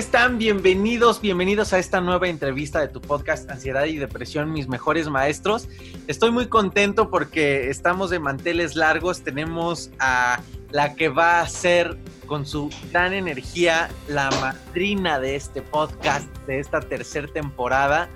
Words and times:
Están? 0.00 0.38
Bienvenidos, 0.38 1.20
bienvenidos 1.20 1.74
a 1.74 1.78
esta 1.78 2.00
nueva 2.00 2.26
entrevista 2.26 2.80
de 2.80 2.88
tu 2.88 3.02
podcast 3.02 3.50
Ansiedad 3.50 3.84
y 3.84 3.98
Depresión, 3.98 4.50
mis 4.50 4.66
mejores 4.66 5.10
maestros. 5.10 5.68
Estoy 6.08 6.30
muy 6.30 6.46
contento 6.46 7.10
porque 7.10 7.68
estamos 7.68 8.08
de 8.08 8.18
manteles 8.18 8.76
largos. 8.76 9.20
Tenemos 9.20 9.90
a 9.98 10.40
la 10.70 10.94
que 10.94 11.10
va 11.10 11.42
a 11.42 11.48
ser 11.48 11.98
con 12.24 12.46
su 12.46 12.70
gran 12.90 13.12
energía 13.12 13.90
la 14.08 14.30
madrina 14.40 15.20
de 15.20 15.36
este 15.36 15.60
podcast, 15.60 16.34
de 16.46 16.60
esta 16.60 16.80
tercera 16.80 17.28
temporada. 17.28 18.08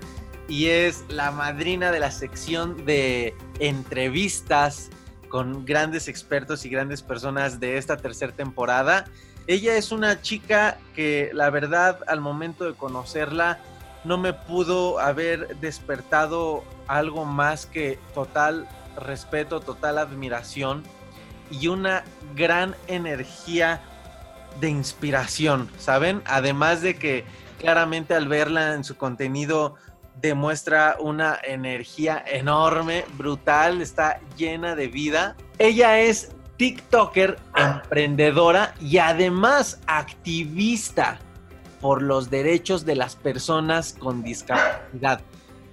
Y 0.49 0.69
es 0.69 1.05
la 1.09 1.33
madrina 1.33 1.93
de 1.93 2.01
la 2.01 2.11
sección 2.11 2.87
de 2.87 3.35
entrevistas 3.59 4.89
con 5.29 5.67
grandes 5.67 6.09
expertos 6.09 6.65
y 6.65 6.71
grandes 6.71 7.03
personas 7.03 7.61
de 7.61 7.77
esta 7.77 7.99
tercera 7.99 8.33
temporada. 8.33 9.05
Ella 9.47 9.77
es 9.77 9.93
una 9.93 10.23
chica 10.23 10.79
que 10.95 11.31
la 11.35 11.51
verdad 11.51 12.01
al 12.07 12.21
momento 12.21 12.65
de 12.65 12.75
conocerla 12.75 13.59
no 14.05 14.19
me 14.19 14.33
pudo 14.33 14.99
haber 14.99 15.57
despertado 15.59 16.65
algo 16.87 17.25
más 17.25 17.67
que 17.67 17.99
total 18.15 18.69
respeto, 18.97 19.61
total 19.61 19.99
admiración 19.99 20.83
y 21.51 21.69
una 21.69 22.05
gran 22.35 22.75
energía 22.87 23.83
de 24.61 24.69
inspiración, 24.69 25.71
¿saben? 25.79 26.23
Además 26.27 26.81
de 26.81 26.97
que 26.97 27.25
claramente 27.59 28.15
al 28.15 28.29
verla 28.29 28.75
en 28.75 28.85
su 28.85 28.97
contenido 28.97 29.75
demuestra 30.21 30.97
una 31.01 31.39
energía 31.43 32.23
enorme, 32.27 33.05
brutal, 33.15 33.83
está 33.83 34.21
llena 34.37 34.77
de 34.77 34.89
vida. 34.89 35.37
Ella 35.59 35.99
es 36.01 36.34
TikToker, 36.57 37.39
emprendedora 37.57 38.75
y 38.81 38.99
además 38.99 39.81
activista 39.87 41.19
por 41.81 42.03
los 42.03 42.31
derechos 42.31 42.85
de 42.85 42.97
las 42.97 43.17
personas 43.17 43.95
con 43.99 44.23
discapacidad. 44.23 45.21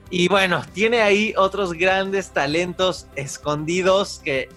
Y 0.10 0.28
bueno, 0.28 0.62
tiene 0.74 1.02
ahí 1.02 1.34
otros 1.38 1.74
grandes 1.74 2.32
talentos 2.32 3.08
escondidos 3.16 4.20
que 4.24 4.50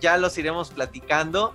ya 0.00 0.16
los 0.18 0.38
iremos 0.38 0.70
platicando, 0.70 1.54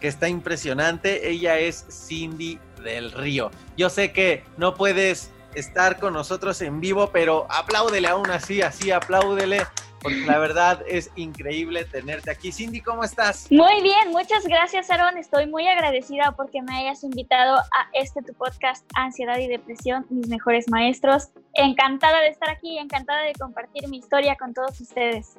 que 0.00 0.06
está 0.06 0.28
impresionante. 0.28 1.28
Ella 1.28 1.58
es 1.58 1.84
Cindy 1.90 2.60
del 2.82 3.10
Río. 3.10 3.50
Yo 3.76 3.90
sé 3.90 4.12
que 4.12 4.44
no 4.56 4.74
puedes 4.74 5.30
estar 5.54 5.98
con 5.98 6.12
nosotros 6.12 6.60
en 6.62 6.80
vivo, 6.80 7.10
pero 7.12 7.46
apláudele 7.50 8.08
aún 8.08 8.30
así, 8.30 8.62
así 8.62 8.90
apláudele 8.90 9.66
porque 10.02 10.26
la 10.26 10.38
verdad 10.38 10.84
es 10.88 11.10
increíble 11.16 11.84
tenerte 11.84 12.30
aquí. 12.30 12.50
Cindy, 12.50 12.80
¿cómo 12.80 13.04
estás? 13.04 13.50
Muy 13.50 13.82
bien, 13.82 14.10
muchas 14.10 14.44
gracias, 14.44 14.90
Aaron. 14.90 15.16
Estoy 15.16 15.46
muy 15.46 15.66
agradecida 15.68 16.34
porque 16.36 16.60
me 16.60 16.74
hayas 16.76 17.04
invitado 17.04 17.58
a 17.58 17.88
este 17.92 18.22
tu 18.22 18.34
podcast, 18.34 18.84
Ansiedad 18.94 19.38
y 19.38 19.46
Depresión, 19.46 20.04
mis 20.10 20.28
mejores 20.28 20.68
maestros. 20.68 21.28
Encantada 21.54 22.20
de 22.20 22.28
estar 22.28 22.50
aquí, 22.50 22.78
encantada 22.78 23.22
de 23.22 23.32
compartir 23.34 23.88
mi 23.88 23.98
historia 23.98 24.36
con 24.36 24.52
todos 24.52 24.80
ustedes. 24.80 25.38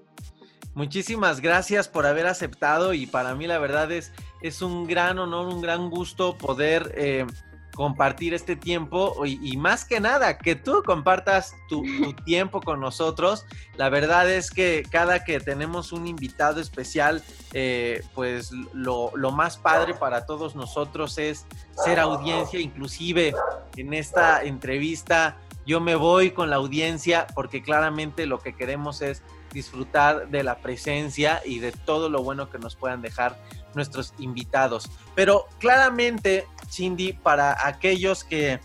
Muchísimas 0.75 1.39
gracias 1.39 1.87
por 1.87 2.05
haber 2.05 2.25
aceptado 2.25 2.93
y 2.93 3.05
para 3.05 3.35
mí 3.35 3.45
la 3.45 3.59
verdad 3.59 3.91
es, 3.91 4.11
es 4.41 4.61
un 4.61 4.87
gran 4.87 5.19
honor, 5.19 5.47
un 5.47 5.61
gran 5.61 5.89
gusto 5.89 6.37
poder... 6.37 6.93
Eh, 6.95 7.27
compartir 7.75 8.33
este 8.33 8.55
tiempo 8.55 9.25
y, 9.25 9.57
más 9.57 9.85
que 9.85 9.99
nada, 9.99 10.37
que 10.37 10.55
tú 10.55 10.83
compartas 10.85 11.55
tu, 11.67 11.83
tiempo 12.25 12.61
con 12.61 12.79
nosotros. 12.79 13.45
La 13.75 13.89
verdad 13.89 14.29
es 14.29 14.51
que 14.51 14.85
cada 14.89 15.23
que 15.23 15.39
tenemos 15.39 15.91
un 15.91 16.07
invitado 16.07 16.61
especial, 16.61 17.23
eh, 17.53 18.03
pues 18.13 18.51
lo, 18.73 19.11
lo, 19.15 19.31
más 19.31 19.57
padre 19.57 19.93
para 19.93 20.25
todos 20.25 20.55
nosotros 20.55 21.17
es 21.17 21.45
ser 21.83 21.99
audiencia, 21.99 22.59
inclusive 22.59 23.33
en 23.75 23.93
esta 23.93 24.43
entrevista 24.43 25.37
yo 25.65 25.79
me 25.79 25.95
voy 25.95 26.31
con 26.31 26.49
la 26.49 26.57
audiencia 26.57 27.25
porque 27.33 27.63
claramente 27.63 28.25
lo 28.25 28.39
que 28.39 28.53
queremos 28.53 29.01
es 29.01 29.23
disfrutar 29.53 30.27
de 30.29 30.43
la 30.43 30.57
presencia 30.57 31.41
y 31.45 31.59
de 31.59 31.71
todo 31.71 32.09
lo 32.09 32.21
bueno 32.21 32.49
que 32.49 32.59
nos 32.59 32.75
puedan 32.75 33.01
dejar 33.01 33.37
nuestros 33.75 34.13
invitados. 34.19 34.89
Pero 35.15 35.47
claramente, 35.59 36.47
Cindy, 36.73 37.13
para 37.13 37.67
aquellos 37.67 38.23
que 38.23 38.59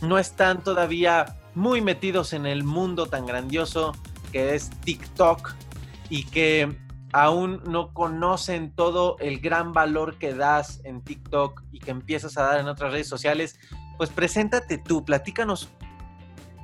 no 0.00 0.18
están 0.18 0.62
todavía 0.62 1.36
muy 1.54 1.80
metidos 1.80 2.32
en 2.32 2.46
el 2.46 2.64
mundo 2.64 3.06
tan 3.06 3.26
grandioso 3.26 3.92
que 4.32 4.54
es 4.54 4.70
TikTok 4.80 5.54
y 6.08 6.24
que 6.24 6.76
aún 7.12 7.62
no 7.66 7.92
conocen 7.94 8.70
todo 8.72 9.16
el 9.18 9.40
gran 9.40 9.72
valor 9.72 10.18
que 10.18 10.34
das 10.34 10.80
en 10.84 11.00
TikTok 11.00 11.62
y 11.72 11.78
que 11.78 11.90
empiezas 11.90 12.36
a 12.36 12.42
dar 12.42 12.60
en 12.60 12.68
otras 12.68 12.92
redes 12.92 13.08
sociales, 13.08 13.58
pues 13.96 14.10
preséntate 14.10 14.78
tú, 14.78 15.04
platícanos 15.04 15.68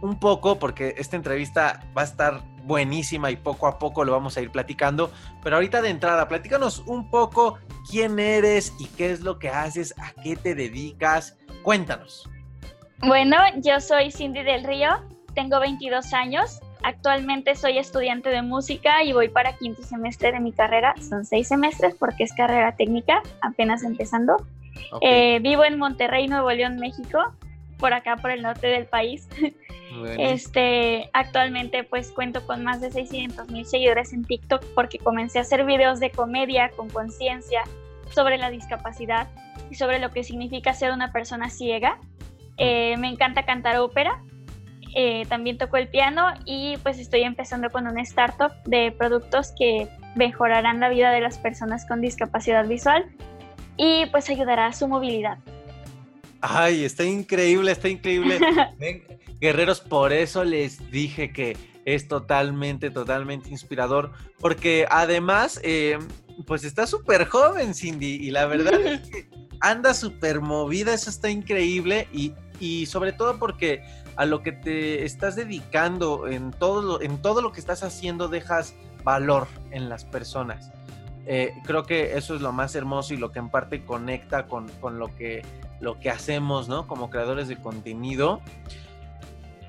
un 0.02 0.18
poco, 0.18 0.58
porque 0.58 0.94
esta 0.98 1.16
entrevista 1.16 1.82
va 1.96 2.02
a 2.02 2.04
estar 2.04 2.42
buenísima 2.64 3.30
y 3.30 3.36
poco 3.36 3.66
a 3.66 3.78
poco 3.78 4.04
lo 4.04 4.12
vamos 4.12 4.36
a 4.36 4.40
ir 4.40 4.50
platicando. 4.50 5.10
Pero 5.42 5.56
ahorita 5.56 5.82
de 5.82 5.90
entrada, 5.90 6.28
platícanos 6.28 6.80
un 6.86 7.10
poco 7.10 7.58
quién 7.90 8.18
eres 8.18 8.72
y 8.78 8.86
qué 8.86 9.12
es 9.12 9.20
lo 9.20 9.38
que 9.38 9.48
haces, 9.48 9.94
a 9.98 10.12
qué 10.22 10.36
te 10.36 10.54
dedicas. 10.54 11.36
Cuéntanos. 11.62 12.28
Bueno, 12.98 13.36
yo 13.56 13.80
soy 13.80 14.10
Cindy 14.10 14.42
del 14.42 14.64
Río, 14.64 14.88
tengo 15.34 15.60
22 15.60 16.12
años. 16.14 16.60
Actualmente 16.82 17.54
soy 17.54 17.78
estudiante 17.78 18.28
de 18.28 18.42
música 18.42 19.02
y 19.02 19.12
voy 19.12 19.28
para 19.28 19.56
quinto 19.56 19.82
semestre 19.82 20.32
de 20.32 20.40
mi 20.40 20.52
carrera. 20.52 20.94
Son 21.00 21.24
seis 21.24 21.48
semestres 21.48 21.94
porque 21.94 22.24
es 22.24 22.32
carrera 22.34 22.76
técnica, 22.76 23.22
apenas 23.40 23.82
empezando. 23.82 24.36
Eh, 25.00 25.38
vivo 25.40 25.64
en 25.64 25.78
Monterrey, 25.78 26.28
Nuevo 26.28 26.50
León, 26.50 26.76
México, 26.76 27.18
por 27.78 27.92
acá, 27.92 28.16
por 28.16 28.30
el 28.30 28.42
norte 28.42 28.66
del 28.68 28.86
país. 28.86 29.28
Este, 30.18 31.08
actualmente 31.12 31.84
pues 31.84 32.10
cuento 32.10 32.44
con 32.46 32.64
más 32.64 32.80
de 32.80 32.90
600 32.90 33.48
mil 33.50 33.64
seguidores 33.64 34.12
en 34.12 34.24
TikTok 34.24 34.64
porque 34.74 34.98
comencé 34.98 35.38
a 35.38 35.42
hacer 35.42 35.64
videos 35.64 36.00
de 36.00 36.10
comedia 36.10 36.70
con 36.70 36.88
conciencia 36.88 37.62
sobre 38.10 38.36
la 38.36 38.50
discapacidad 38.50 39.28
y 39.70 39.76
sobre 39.76 40.00
lo 40.00 40.10
que 40.10 40.24
significa 40.24 40.74
ser 40.74 40.90
una 40.90 41.12
persona 41.12 41.48
ciega. 41.48 42.00
Eh, 42.56 42.96
me 42.98 43.08
encanta 43.08 43.44
cantar 43.44 43.78
ópera, 43.78 44.22
eh, 44.94 45.26
también 45.28 45.58
toco 45.58 45.76
el 45.76 45.88
piano 45.88 46.28
y 46.44 46.76
pues 46.78 46.98
estoy 46.98 47.22
empezando 47.22 47.68
con 47.70 47.86
una 47.86 48.02
startup 48.02 48.52
de 48.64 48.92
productos 48.92 49.52
que 49.58 49.88
mejorarán 50.14 50.78
la 50.78 50.88
vida 50.88 51.10
de 51.10 51.20
las 51.20 51.38
personas 51.38 51.84
con 51.86 52.00
discapacidad 52.00 52.66
visual 52.66 53.04
y 53.76 54.06
pues 54.06 54.30
ayudará 54.30 54.66
a 54.66 54.72
su 54.72 54.86
movilidad. 54.86 55.38
Ay, 56.46 56.84
está 56.84 57.04
increíble, 57.04 57.72
está 57.72 57.88
increíble. 57.88 58.38
guerreros, 59.40 59.80
por 59.80 60.12
eso 60.12 60.44
les 60.44 60.90
dije 60.90 61.32
que 61.32 61.56
es 61.86 62.06
totalmente, 62.06 62.90
totalmente 62.90 63.48
inspirador, 63.48 64.12
porque 64.40 64.86
además, 64.90 65.58
eh, 65.62 65.98
pues 66.46 66.64
está 66.64 66.86
súper 66.86 67.26
joven, 67.26 67.74
Cindy, 67.74 68.16
y 68.16 68.30
la 68.30 68.44
verdad 68.44 68.78
es 68.80 69.00
que 69.10 69.30
anda 69.60 69.94
súper 69.94 70.42
movida, 70.42 70.92
eso 70.92 71.08
está 71.08 71.30
increíble, 71.30 72.08
y, 72.12 72.34
y, 72.60 72.84
sobre 72.86 73.12
todo 73.12 73.38
porque 73.38 73.82
a 74.16 74.26
lo 74.26 74.42
que 74.42 74.52
te 74.52 75.04
estás 75.04 75.36
dedicando, 75.36 76.28
en 76.28 76.50
todo, 76.50 76.82
lo, 76.82 77.02
en 77.02 77.22
todo 77.22 77.40
lo 77.40 77.52
que 77.52 77.60
estás 77.60 77.82
haciendo, 77.82 78.28
dejas 78.28 78.74
valor 79.02 79.48
en 79.70 79.88
las 79.88 80.04
personas. 80.04 80.70
Eh, 81.26 81.54
creo 81.64 81.84
que 81.84 82.18
eso 82.18 82.34
es 82.34 82.42
lo 82.42 82.52
más 82.52 82.74
hermoso 82.74 83.14
y 83.14 83.16
lo 83.16 83.32
que 83.32 83.38
en 83.38 83.48
parte 83.48 83.82
conecta 83.82 84.46
con, 84.46 84.68
con, 84.80 84.98
lo 84.98 85.14
que 85.16 85.42
lo 85.84 86.00
que 86.00 86.10
hacemos, 86.10 86.68
¿no? 86.68 86.88
Como 86.88 87.10
creadores 87.10 87.46
de 87.46 87.56
contenido. 87.56 88.40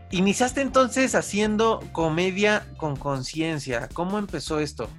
Iniciaste 0.09 0.61
entonces 0.61 1.13
haciendo 1.13 1.81
comedia 1.91 2.65
con 2.77 2.95
conciencia. 2.95 3.89
¿Cómo 3.93 4.17
empezó 4.17 4.59
esto? 4.59 4.89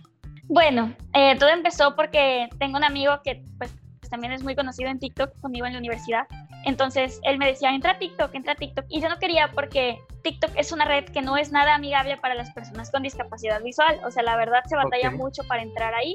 Bueno, 0.44 0.94
eh, 1.14 1.34
todo 1.38 1.48
empezó 1.48 1.96
porque 1.96 2.48
tengo 2.58 2.76
un 2.76 2.84
amigo 2.84 3.20
que 3.24 3.42
pues 3.58 3.72
también 4.08 4.32
es 4.32 4.44
muy 4.44 4.54
conocido 4.54 4.90
en 4.90 4.98
TikTok 5.00 5.40
conmigo 5.40 5.66
en 5.66 5.72
la 5.72 5.78
universidad. 5.78 6.26
Entonces 6.64 7.20
él 7.24 7.38
me 7.38 7.46
decía, 7.46 7.70
entra 7.70 7.92
a 7.92 7.98
TikTok, 7.98 8.34
entra 8.34 8.52
a 8.52 8.56
TikTok. 8.56 8.84
Y 8.88 9.00
yo 9.00 9.08
no 9.08 9.18
quería 9.18 9.50
porque 9.52 9.98
TikTok 10.22 10.50
es 10.56 10.70
una 10.70 10.84
red 10.84 11.04
que 11.04 11.22
no 11.22 11.36
es 11.36 11.50
nada 11.50 11.74
amigable 11.74 12.16
para 12.18 12.34
las 12.34 12.50
personas 12.52 12.90
con 12.90 13.02
discapacidad 13.02 13.62
visual. 13.62 14.00
O 14.04 14.10
sea, 14.10 14.22
la 14.22 14.36
verdad 14.36 14.62
se 14.68 14.76
batalla 14.76 15.10
mucho 15.10 15.42
para 15.48 15.62
entrar 15.62 15.94
ahí. 15.94 16.14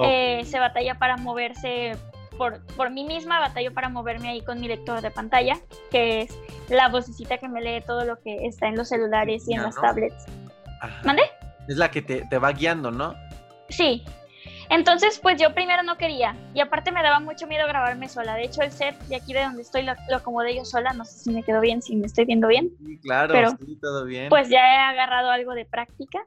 Eh, 0.00 0.44
se 0.44 0.60
batalla 0.60 0.96
para 0.96 1.16
moverse 1.16 1.96
por, 2.38 2.64
por 2.76 2.90
mí 2.90 3.04
misma, 3.04 3.40
batallo 3.40 3.74
para 3.74 3.88
moverme 3.90 4.30
ahí 4.30 4.40
con 4.40 4.60
mi 4.60 4.68
lector 4.68 5.02
de 5.02 5.10
pantalla, 5.10 5.58
que 5.90 6.22
es 6.22 6.38
la 6.70 6.88
vocecita 6.88 7.38
que 7.38 7.48
me 7.48 7.60
lee 7.60 7.82
todo 7.84 8.04
lo 8.04 8.18
que 8.20 8.46
está 8.46 8.68
en 8.68 8.76
los 8.76 8.88
celulares 8.88 9.46
y 9.48 9.54
en 9.54 9.62
las 9.62 9.74
tablets. 9.74 10.24
¿Mande? 11.04 11.22
Es 11.68 11.76
la 11.76 11.90
que 11.90 12.00
te, 12.00 12.24
te 12.26 12.38
va 12.38 12.52
guiando, 12.52 12.90
¿no? 12.90 13.14
Sí, 13.68 14.04
entonces, 14.70 15.18
pues 15.22 15.40
yo 15.40 15.54
primero 15.54 15.82
no 15.82 15.96
quería 15.96 16.36
y 16.54 16.60
aparte 16.60 16.92
me 16.92 17.02
daba 17.02 17.20
mucho 17.20 17.46
miedo 17.46 17.66
grabarme 17.66 18.08
sola. 18.08 18.34
De 18.34 18.44
hecho, 18.44 18.62
el 18.62 18.70
set 18.70 18.98
de 19.04 19.16
aquí 19.16 19.32
de 19.32 19.42
donde 19.42 19.62
estoy 19.62 19.82
lo, 19.82 19.94
acomodé 20.14 20.54
yo 20.56 20.64
sola. 20.64 20.92
No 20.92 21.04
sé 21.04 21.18
si 21.18 21.30
me 21.30 21.42
quedó 21.42 21.60
bien, 21.60 21.80
si 21.80 21.96
me 21.96 22.06
estoy 22.06 22.26
viendo 22.26 22.48
bien. 22.48 22.70
Sí, 22.84 22.98
claro, 22.98 23.32
pero, 23.32 23.50
sí, 23.50 23.78
todo 23.80 24.04
bien. 24.04 24.28
Pues 24.28 24.48
ya 24.50 24.60
he 24.60 24.76
agarrado 24.76 25.30
algo 25.30 25.54
de 25.54 25.64
práctica. 25.64 26.22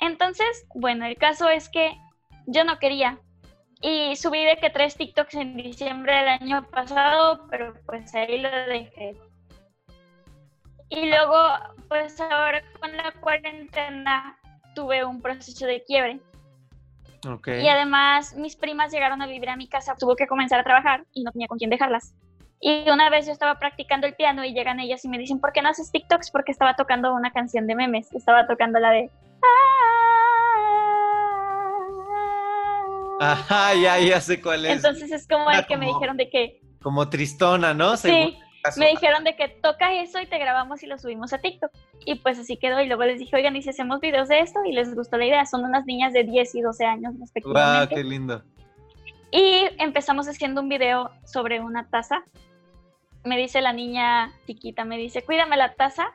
Entonces, 0.00 0.66
bueno, 0.74 1.04
el 1.04 1.16
caso 1.16 1.48
es 1.48 1.68
que 1.68 1.92
yo 2.46 2.64
no 2.64 2.78
quería. 2.78 3.18
Y 3.80 4.16
subí 4.16 4.44
de 4.44 4.56
que 4.56 4.70
tres 4.70 4.96
TikToks 4.96 5.34
en 5.34 5.56
diciembre 5.56 6.12
del 6.12 6.28
año 6.28 6.68
pasado, 6.70 7.46
pero 7.48 7.74
pues 7.86 8.14
ahí 8.14 8.40
lo 8.40 8.50
dejé. 8.50 9.16
Y 10.88 11.08
luego, 11.08 11.36
pues 11.88 12.20
ahora 12.20 12.62
con 12.80 12.96
la 12.96 13.12
cuarentena 13.20 14.38
tuve 14.74 15.04
un 15.04 15.20
proceso 15.20 15.66
de 15.66 15.84
quiebre 15.84 16.20
y 17.46 17.68
además 17.68 18.34
mis 18.36 18.56
primas 18.56 18.92
llegaron 18.92 19.20
a 19.22 19.26
vivir 19.26 19.48
a 19.48 19.56
mi 19.56 19.68
casa, 19.68 19.96
tuvo 19.98 20.14
que 20.14 20.26
comenzar 20.26 20.60
a 20.60 20.64
trabajar 20.64 21.04
y 21.12 21.24
no 21.24 21.32
tenía 21.32 21.48
con 21.48 21.58
quién 21.58 21.70
dejarlas. 21.70 22.14
Y 22.60 22.88
una 22.90 23.10
vez 23.10 23.26
yo 23.26 23.32
estaba 23.32 23.58
practicando 23.58 24.06
el 24.06 24.14
piano 24.14 24.44
y 24.44 24.52
llegan 24.52 24.80
ellas 24.80 25.04
y 25.04 25.08
me 25.08 25.18
dicen, 25.18 25.40
¿por 25.40 25.52
qué 25.52 25.62
no 25.62 25.68
haces 25.68 25.90
TikToks? 25.92 26.30
Porque 26.30 26.52
estaba 26.52 26.74
tocando 26.74 27.14
una 27.14 27.32
canción 27.32 27.66
de 27.66 27.74
memes, 27.74 28.12
estaba 28.12 28.46
tocando 28.46 28.78
la 28.78 28.90
de... 28.90 29.10
Ajá, 33.20 33.74
ya, 33.74 33.98
ya 33.98 34.20
sé 34.20 34.40
cuál 34.40 34.64
es. 34.66 34.76
Entonces 34.76 35.10
es 35.10 35.26
como 35.26 35.50
el 35.50 35.66
que 35.66 35.76
me 35.76 35.86
dijeron 35.86 36.16
de 36.16 36.28
que... 36.30 36.60
Como 36.82 37.08
tristona, 37.08 37.74
¿no? 37.74 37.96
Sí, 37.96 38.38
me 38.76 38.90
dijeron 38.90 39.24
de 39.24 39.36
que 39.36 39.48
toca 39.48 39.94
eso 39.94 40.20
y 40.20 40.26
te 40.26 40.38
grabamos 40.38 40.82
y 40.82 40.86
lo 40.86 40.98
subimos 40.98 41.32
a 41.32 41.38
TikTok. 41.38 41.70
Y 42.04 42.16
pues 42.16 42.38
así 42.38 42.56
quedó. 42.56 42.80
Y 42.80 42.86
luego 42.86 43.04
les 43.04 43.18
dije, 43.18 43.34
oigan, 43.36 43.56
¿y 43.56 43.62
si 43.62 43.70
hacemos 43.70 44.00
videos 44.00 44.28
de 44.28 44.40
esto? 44.40 44.60
Y 44.64 44.72
les 44.72 44.94
gustó 44.94 45.16
la 45.16 45.26
idea. 45.26 45.46
Son 45.46 45.64
unas 45.64 45.84
niñas 45.86 46.12
de 46.12 46.24
10 46.24 46.54
y 46.54 46.60
12 46.60 46.84
años 46.84 47.14
respectivamente. 47.18 47.94
¡Wow, 47.94 47.96
qué 47.96 48.04
lindo! 48.04 48.42
Y 49.30 49.68
empezamos 49.78 50.28
haciendo 50.28 50.60
un 50.60 50.68
video 50.68 51.10
sobre 51.24 51.60
una 51.60 51.88
taza. 51.88 52.24
Me 53.24 53.36
dice 53.36 53.60
la 53.60 53.72
niña 53.72 54.32
chiquita, 54.46 54.84
me 54.84 54.96
dice, 54.96 55.22
cuídame 55.22 55.56
la 55.56 55.74
taza 55.74 56.12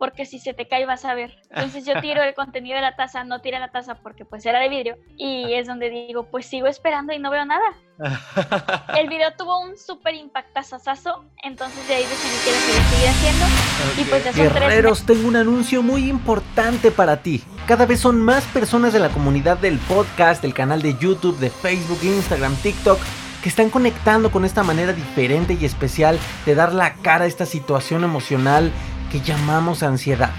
porque 0.00 0.24
si 0.24 0.38
se 0.38 0.54
te 0.54 0.66
cae 0.66 0.86
vas 0.86 1.04
a 1.04 1.12
ver. 1.12 1.36
Entonces 1.50 1.84
yo 1.84 2.00
tiro 2.00 2.22
el 2.22 2.34
contenido 2.34 2.74
de 2.74 2.80
la 2.80 2.96
taza, 2.96 3.22
no 3.22 3.42
tira 3.42 3.58
la 3.60 3.70
taza 3.70 3.96
porque 3.96 4.24
pues 4.24 4.46
era 4.46 4.58
de 4.58 4.70
vidrio 4.70 4.96
y 5.18 5.52
es 5.52 5.66
donde 5.66 5.90
digo, 5.90 6.24
pues 6.24 6.46
sigo 6.46 6.68
esperando 6.68 7.12
y 7.12 7.18
no 7.18 7.30
veo 7.30 7.44
nada. 7.44 7.66
El 8.98 9.10
video 9.10 9.30
tuvo 9.36 9.60
un 9.60 9.76
súper 9.76 10.14
impactazazazo, 10.14 11.26
entonces 11.42 11.86
de 11.86 11.96
ahí 11.96 12.04
decidí 12.04 12.38
que 12.42 12.50
lo 12.50 12.58
seguir 12.90 13.08
haciendo 13.10 14.00
y 14.00 14.04
pues 14.04 14.24
ya 14.24 14.32
son 14.32 14.42
Guerreros, 14.42 15.04
tengo 15.04 15.28
un 15.28 15.36
anuncio 15.36 15.82
muy 15.82 16.08
importante 16.08 16.90
para 16.90 17.18
ti. 17.18 17.44
Cada 17.66 17.84
vez 17.84 18.00
son 18.00 18.22
más 18.22 18.44
personas 18.44 18.94
de 18.94 19.00
la 19.00 19.10
comunidad 19.10 19.58
del 19.58 19.78
podcast, 19.80 20.40
del 20.40 20.54
canal 20.54 20.80
de 20.80 20.96
YouTube, 20.96 21.38
de 21.38 21.50
Facebook, 21.50 21.98
Instagram, 22.02 22.56
TikTok 22.56 22.98
que 23.42 23.50
están 23.50 23.68
conectando 23.68 24.30
con 24.30 24.46
esta 24.46 24.62
manera 24.62 24.92
diferente 24.94 25.58
y 25.60 25.64
especial 25.64 26.18
de 26.46 26.54
dar 26.54 26.72
la 26.72 26.94
cara 26.94 27.24
a 27.24 27.28
esta 27.28 27.46
situación 27.46 28.04
emocional 28.04 28.70
que 29.10 29.20
llamamos 29.20 29.82
ansiedad. 29.82 30.30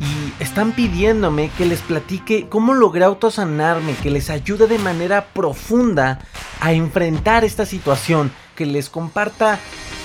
Y 0.00 0.42
están 0.42 0.72
pidiéndome 0.72 1.50
que 1.58 1.66
les 1.66 1.80
platique 1.80 2.48
cómo 2.48 2.72
logré 2.72 3.04
autosanarme, 3.04 3.94
que 3.94 4.10
les 4.10 4.30
ayude 4.30 4.66
de 4.66 4.78
manera 4.78 5.26
profunda 5.26 6.20
a 6.60 6.72
enfrentar 6.72 7.44
esta 7.44 7.66
situación, 7.66 8.30
que 8.54 8.66
les 8.66 8.88
comparta 8.88 9.58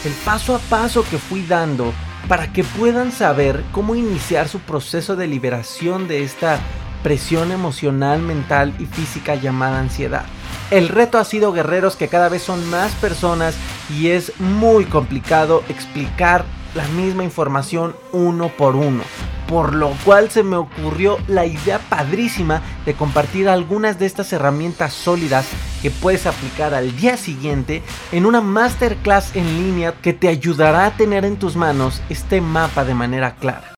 el 0.03 0.11
paso 0.25 0.55
a 0.55 0.59
paso 0.59 1.05
que 1.09 1.17
fui 1.17 1.43
dando 1.45 1.93
para 2.27 2.51
que 2.51 2.63
puedan 2.63 3.11
saber 3.11 3.63
cómo 3.71 3.95
iniciar 3.95 4.47
su 4.47 4.59
proceso 4.59 5.15
de 5.15 5.27
liberación 5.27 6.07
de 6.07 6.23
esta 6.23 6.59
presión 7.03 7.51
emocional, 7.51 8.19
mental 8.19 8.73
y 8.79 8.85
física 8.85 9.35
llamada 9.35 9.79
ansiedad. 9.79 10.25
El 10.71 10.89
reto 10.89 11.19
ha 11.19 11.23
sido 11.23 11.53
guerreros 11.53 11.95
que 11.95 12.07
cada 12.07 12.29
vez 12.29 12.41
son 12.41 12.67
más 12.71 12.91
personas 12.93 13.55
y 13.95 14.07
es 14.07 14.31
muy 14.39 14.85
complicado 14.85 15.63
explicar 15.69 16.45
la 16.75 16.87
misma 16.89 17.23
información 17.23 17.95
uno 18.11 18.49
por 18.49 18.75
uno. 18.75 19.01
Por 19.47 19.75
lo 19.75 19.91
cual 20.03 20.29
se 20.29 20.43
me 20.43 20.57
ocurrió 20.57 21.17
la 21.27 21.45
idea 21.45 21.79
padrísima 21.79 22.61
de 22.85 22.93
compartir 22.93 23.47
algunas 23.47 23.99
de 23.99 24.05
estas 24.05 24.33
herramientas 24.33 24.93
sólidas 24.93 25.47
que 25.81 25.91
puedes 25.91 26.25
aplicar 26.25 26.73
al 26.73 26.95
día 26.95 27.15
siguiente 27.15 27.83
en 28.11 28.25
una 28.25 28.41
masterclass 28.41 29.35
en 29.35 29.45
línea 29.45 29.93
que 30.01 30.13
te 30.13 30.27
ayudará 30.27 30.85
a 30.85 30.97
tener 30.97 31.25
en 31.25 31.37
tus 31.37 31.55
manos 31.55 32.01
este 32.09 32.41
mapa 32.41 32.83
de 32.85 32.95
manera 32.95 33.35
clara. 33.35 33.74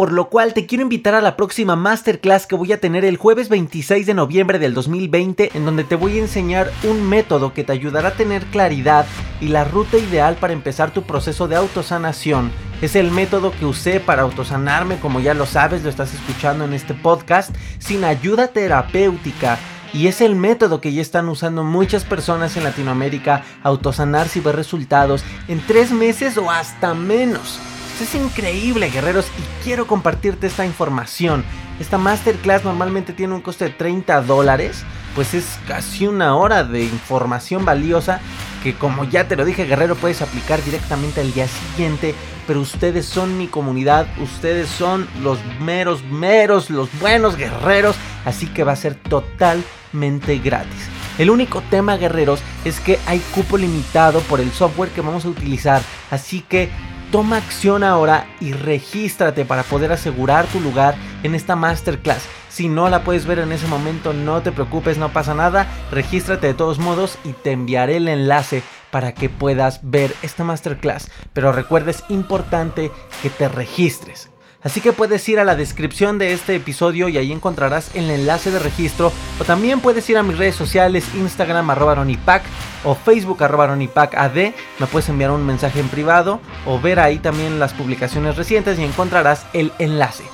Por 0.00 0.12
lo 0.12 0.30
cual 0.30 0.54
te 0.54 0.64
quiero 0.64 0.80
invitar 0.80 1.14
a 1.14 1.20
la 1.20 1.36
próxima 1.36 1.76
masterclass 1.76 2.46
que 2.46 2.54
voy 2.54 2.72
a 2.72 2.80
tener 2.80 3.04
el 3.04 3.18
jueves 3.18 3.50
26 3.50 4.06
de 4.06 4.14
noviembre 4.14 4.58
del 4.58 4.72
2020, 4.72 5.50
en 5.52 5.66
donde 5.66 5.84
te 5.84 5.94
voy 5.94 6.16
a 6.16 6.22
enseñar 6.22 6.70
un 6.84 7.06
método 7.06 7.52
que 7.52 7.64
te 7.64 7.72
ayudará 7.72 8.08
a 8.08 8.14
tener 8.14 8.46
claridad 8.46 9.04
y 9.42 9.48
la 9.48 9.64
ruta 9.64 9.98
ideal 9.98 10.36
para 10.36 10.54
empezar 10.54 10.90
tu 10.90 11.02
proceso 11.02 11.48
de 11.48 11.56
autosanación. 11.56 12.50
Es 12.80 12.96
el 12.96 13.10
método 13.10 13.52
que 13.52 13.66
usé 13.66 14.00
para 14.00 14.22
autosanarme, 14.22 14.98
como 15.00 15.20
ya 15.20 15.34
lo 15.34 15.44
sabes, 15.44 15.82
lo 15.82 15.90
estás 15.90 16.14
escuchando 16.14 16.64
en 16.64 16.72
este 16.72 16.94
podcast, 16.94 17.54
sin 17.78 18.02
ayuda 18.04 18.48
terapéutica. 18.48 19.58
Y 19.92 20.06
es 20.06 20.22
el 20.22 20.34
método 20.34 20.80
que 20.80 20.94
ya 20.94 21.02
están 21.02 21.28
usando 21.28 21.62
muchas 21.62 22.04
personas 22.04 22.56
en 22.56 22.64
Latinoamérica, 22.64 23.44
autosanarse 23.62 24.38
y 24.38 24.42
ver 24.42 24.56
resultados 24.56 25.22
en 25.46 25.60
tres 25.60 25.92
meses 25.92 26.38
o 26.38 26.50
hasta 26.50 26.94
menos 26.94 27.60
es 28.00 28.14
increíble, 28.14 28.90
guerreros, 28.90 29.26
y 29.38 29.64
quiero 29.64 29.86
compartirte 29.86 30.46
esta 30.46 30.66
información. 30.66 31.44
Esta 31.78 31.98
masterclass 31.98 32.64
normalmente 32.64 33.12
tiene 33.12 33.34
un 33.34 33.40
coste 33.40 33.66
de 33.66 33.70
30 33.70 34.22
dólares, 34.22 34.84
pues 35.14 35.34
es 35.34 35.58
casi 35.66 36.06
una 36.06 36.36
hora 36.36 36.64
de 36.64 36.84
información 36.84 37.64
valiosa 37.64 38.20
que 38.62 38.74
como 38.74 39.04
ya 39.04 39.26
te 39.26 39.36
lo 39.36 39.44
dije, 39.44 39.64
guerrero, 39.64 39.96
puedes 39.96 40.22
aplicar 40.22 40.62
directamente 40.62 41.20
al 41.20 41.32
día 41.32 41.48
siguiente. 41.48 42.14
Pero 42.46 42.60
ustedes 42.60 43.06
son 43.06 43.38
mi 43.38 43.46
comunidad, 43.46 44.06
ustedes 44.20 44.68
son 44.68 45.08
los 45.22 45.38
meros, 45.60 46.02
meros, 46.04 46.68
los 46.68 46.88
buenos 47.00 47.36
guerreros, 47.36 47.96
así 48.24 48.46
que 48.46 48.64
va 48.64 48.72
a 48.72 48.76
ser 48.76 48.94
totalmente 48.94 50.38
gratis. 50.38 50.88
El 51.18 51.30
único 51.30 51.62
tema, 51.70 51.96
guerreros, 51.96 52.40
es 52.64 52.80
que 52.80 52.98
hay 53.06 53.20
cupo 53.34 53.56
limitado 53.56 54.20
por 54.22 54.40
el 54.40 54.50
software 54.52 54.90
que 54.90 55.00
vamos 55.00 55.24
a 55.24 55.28
utilizar, 55.28 55.82
así 56.10 56.40
que 56.40 56.70
Toma 57.10 57.38
acción 57.38 57.82
ahora 57.82 58.26
y 58.40 58.52
regístrate 58.52 59.44
para 59.44 59.64
poder 59.64 59.90
asegurar 59.90 60.46
tu 60.46 60.60
lugar 60.60 60.94
en 61.24 61.34
esta 61.34 61.56
masterclass. 61.56 62.22
Si 62.48 62.68
no 62.68 62.88
la 62.88 63.02
puedes 63.02 63.26
ver 63.26 63.40
en 63.40 63.50
ese 63.50 63.66
momento, 63.66 64.12
no 64.12 64.42
te 64.42 64.52
preocupes, 64.52 64.96
no 64.96 65.12
pasa 65.12 65.34
nada. 65.34 65.66
Regístrate 65.90 66.46
de 66.46 66.54
todos 66.54 66.78
modos 66.78 67.18
y 67.24 67.32
te 67.32 67.50
enviaré 67.50 67.96
el 67.96 68.06
enlace 68.06 68.62
para 68.92 69.12
que 69.12 69.28
puedas 69.28 69.80
ver 69.82 70.14
esta 70.22 70.44
masterclass. 70.44 71.10
Pero 71.32 71.50
recuerda, 71.50 71.90
es 71.90 72.04
importante 72.10 72.92
que 73.22 73.30
te 73.30 73.48
registres. 73.48 74.30
Así 74.62 74.82
que 74.82 74.92
puedes 74.92 75.26
ir 75.28 75.40
a 75.40 75.44
la 75.44 75.56
descripción 75.56 76.18
de 76.18 76.34
este 76.34 76.54
episodio 76.54 77.08
y 77.08 77.16
ahí 77.16 77.32
encontrarás 77.32 77.94
el 77.94 78.10
enlace 78.10 78.50
de 78.50 78.58
registro. 78.58 79.10
O 79.40 79.44
también 79.44 79.80
puedes 79.80 80.08
ir 80.10 80.18
a 80.18 80.22
mis 80.22 80.36
redes 80.36 80.54
sociales, 80.54 81.06
Instagram 81.14 81.70
arroba 81.70 81.94
ronipac 81.94 82.42
o 82.84 82.94
Facebook 82.94 83.42
arroba 83.42 83.72
ad. 83.72 84.36
Me 84.78 84.86
puedes 84.90 85.08
enviar 85.08 85.30
un 85.30 85.46
mensaje 85.46 85.80
en 85.80 85.88
privado 85.88 86.40
o 86.66 86.78
ver 86.78 87.00
ahí 87.00 87.18
también 87.18 87.58
las 87.58 87.72
publicaciones 87.72 88.36
recientes 88.36 88.78
y 88.78 88.84
encontrarás 88.84 89.46
el 89.54 89.72
enlace. 89.78 90.24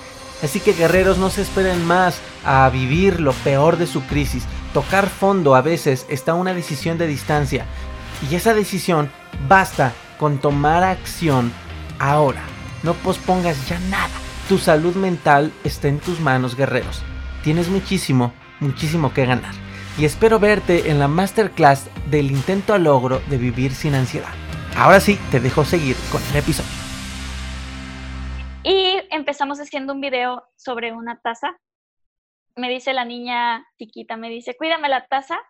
Así 0.43 0.59
que 0.61 0.73
guerreros 0.73 1.19
no 1.19 1.31
se 1.31 1.43
esperen 1.43 1.85
más 1.85 2.19
a 2.45 2.69
vivir 2.69 3.21
lo 3.21 3.33
peor 3.33 3.77
de 3.77 3.87
su 3.87 4.03
crisis. 4.03 4.45
Tocar 4.75 5.09
fondo 5.09 5.55
a 5.55 5.63
veces 5.63 6.05
está 6.09 6.35
una 6.35 6.53
decisión 6.53 6.99
de 6.99 7.07
distancia. 7.07 7.65
Y 8.29 8.35
esa 8.35 8.55
decisión 8.55 9.11
basta 9.49 9.93
con 10.19 10.39
tomar 10.39 10.83
acción 10.83 11.53
ahora. 11.99 12.56
No 12.87 12.95
pospongas 12.95 13.69
ya 13.69 13.81
nada. 13.91 14.15
Tu 14.49 14.59
salud 14.59 14.95
mental 14.95 15.53
está 15.65 15.89
en 15.89 15.99
tus 15.99 16.21
manos, 16.21 16.55
guerreros. 16.55 17.03
Tienes 17.43 17.69
muchísimo, 17.69 18.33
muchísimo 18.61 19.13
que 19.13 19.27
ganar. 19.27 19.53
y 19.99 20.05
espero 20.05 20.39
verte 20.39 20.91
en 20.91 21.01
la 21.01 21.09
masterclass 21.09 21.91
del 22.11 22.31
intento 22.31 22.75
a 22.75 22.79
logro 22.79 23.19
de 23.29 23.39
vivir 23.39 23.73
sin 23.73 23.97
ansiedad. 23.97 24.33
Ahora 24.77 25.01
sí, 25.01 25.19
te 25.33 25.41
dejo 25.41 25.65
seguir 25.65 25.97
con 26.13 26.23
el 26.31 26.37
episodio. 26.37 26.71
Y 28.63 29.01
empezamos 29.11 29.59
haciendo 29.59 29.93
un 29.93 30.01
video 30.01 30.45
sobre 30.55 30.93
una 30.93 31.19
taza. 31.21 31.57
Me 32.55 32.69
dice 32.69 32.93
la 32.93 33.05
niña 33.05 33.67
chiquita, 33.79 34.17
me 34.17 34.29
dice, 34.29 34.55
cuídame 34.57 34.89
la 34.89 35.07
taza 35.09 35.41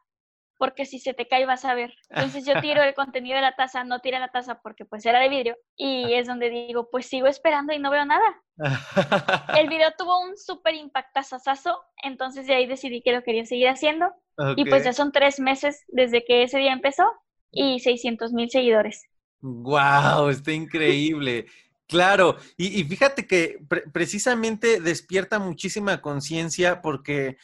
porque 0.58 0.86
si 0.86 0.98
se 0.98 1.14
te 1.14 1.28
cae 1.28 1.46
vas 1.46 1.64
a 1.64 1.74
ver. 1.74 1.94
Entonces 2.10 2.44
yo 2.44 2.60
tiro 2.60 2.82
el 2.82 2.94
contenido 2.94 3.36
de 3.36 3.42
la 3.42 3.56
taza, 3.56 3.84
no 3.84 4.00
tira 4.00 4.18
la 4.18 4.28
taza 4.28 4.60
porque 4.62 4.84
pues 4.84 5.04
era 5.06 5.20
de 5.20 5.28
vidrio 5.28 5.56
y 5.76 6.14
es 6.14 6.26
donde 6.26 6.50
digo, 6.50 6.88
pues 6.90 7.06
sigo 7.06 7.26
esperando 7.26 7.72
y 7.72 7.78
no 7.78 7.90
veo 7.90 8.04
nada. 8.04 8.24
El 9.58 9.68
video 9.68 9.90
tuvo 9.98 10.20
un 10.20 10.36
súper 10.36 10.74
impactazazazo, 10.74 11.78
entonces 12.02 12.46
de 12.46 12.54
ahí 12.54 12.66
decidí 12.66 13.02
que 13.02 13.12
lo 13.12 13.22
quería 13.22 13.44
seguir 13.44 13.68
haciendo 13.68 14.12
y 14.56 14.64
pues 14.66 14.84
ya 14.84 14.92
son 14.92 15.12
tres 15.12 15.40
meses 15.40 15.84
desde 15.88 16.24
que 16.24 16.42
ese 16.42 16.58
día 16.58 16.72
empezó 16.72 17.04
y 17.50 17.80
600 17.80 18.32
mil 18.32 18.50
seguidores. 18.50 19.04
¡Wow! 19.40 20.28
Está 20.28 20.52
increíble. 20.52 21.46
Claro, 21.88 22.36
y, 22.56 22.82
fíjate 22.82 23.28
que 23.28 23.60
precisamente 23.92 24.80
despierta 24.80 25.38
muchísima 25.38 26.02
conciencia 26.02 26.82
porque 26.82 27.36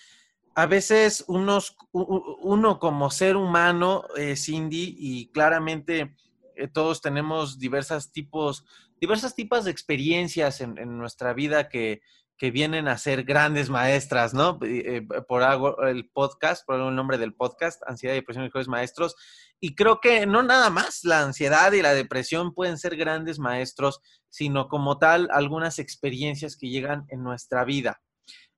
a 0.55 0.67
veces 0.67 1.25
uno 1.29 2.79
como 2.79 3.11
ser 3.11 3.37
humano, 3.37 4.05
eh, 4.17 4.37
Cindy, 4.37 4.97
y 4.99 5.29
claramente 5.29 6.15
eh, 6.57 6.69
todos 6.69 7.01
tenemos 7.01 7.59
diversas 7.59 8.13
tipos, 8.13 8.65
diversos 9.01 9.35
tipos 9.35 9.65
de 9.65 9.71
experiencias 9.71 10.61
en, 10.61 10.99
nuestra 10.99 11.33
vida 11.33 11.69
que, 11.69 12.03
que, 12.37 12.51
vienen 12.51 12.89
a 12.89 12.99
ser 12.99 13.25
grandes 13.25 13.71
maestras, 13.71 14.35
¿no? 14.35 14.59
Eh, 14.63 15.07
por 15.27 15.43
algo 15.43 15.83
el 15.83 16.09
podcast, 16.11 16.67
por 16.67 16.81
el 16.81 16.95
nombre 16.95 17.19
del 17.19 17.35
podcast, 17.35 17.83
Ansiedad 17.87 18.15
y 18.15 18.19
Depresión 18.19 18.45
y 18.45 18.49
Mejores 18.49 18.69
Maestros. 18.69 19.17
Y 19.59 19.75
creo 19.75 20.01
que 20.01 20.27
no 20.27 20.43
nada 20.43 20.71
más 20.71 21.05
la 21.05 21.23
ansiedad 21.23 21.73
y 21.73 21.83
la 21.83 21.95
depresión 21.95 22.53
pueden 22.53 22.79
ser 22.79 22.97
grandes 22.97 23.39
maestros, 23.39 24.01
sino 24.29 24.69
como 24.69 24.99
tal 24.99 25.29
algunas 25.33 25.79
experiencias 25.79 26.57
que 26.57 26.69
llegan 26.69 27.07
en 27.09 27.23
nuestra 27.23 27.65
vida. 27.65 28.03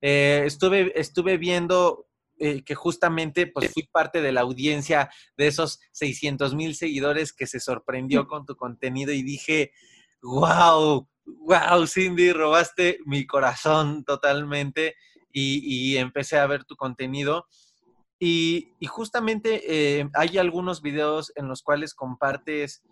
Eh, 0.01 0.43
estuve, 0.45 0.93
estuve 0.99 1.39
viendo 1.39 2.07
eh, 2.39 2.63
que 2.63 2.75
justamente 2.75 3.47
pues 3.47 3.73
fui 3.73 3.89
parte 3.91 4.21
de 4.21 4.33
la 4.33 4.43
audiencia 4.43 5.11
de 5.37 5.47
esos 5.47 5.81
600 5.93 6.55
mil 6.55 6.75
seguidores 6.75 7.33
que 7.33 7.47
se 7.47 7.61
sorprendió 7.61 8.27
con 8.27 8.45
tu 8.45 8.57
contenido 8.57 9.13
y 9.13 9.23
dije, 9.23 9.73
wow, 10.23 11.09
wow, 11.25 11.87
Cindy, 11.87 12.33
robaste 12.33 12.99
mi 13.07 13.27
corazón 13.27 14.05
totalmente 14.05 14.97
y, 15.33 15.97
empecé 15.97 16.39
a 16.39 16.47
ver 16.47 16.65
tu 16.65 16.77
contenido. 16.77 17.47
Y, 18.21 18.73
justamente 18.87 19.63
eh, 20.01 20.09
hay 20.15 20.39
algunos 20.39 20.81
videos 20.81 21.33
en 21.35 21.49
los 21.49 21.63
cuales 21.63 21.95
compartes 21.95 22.83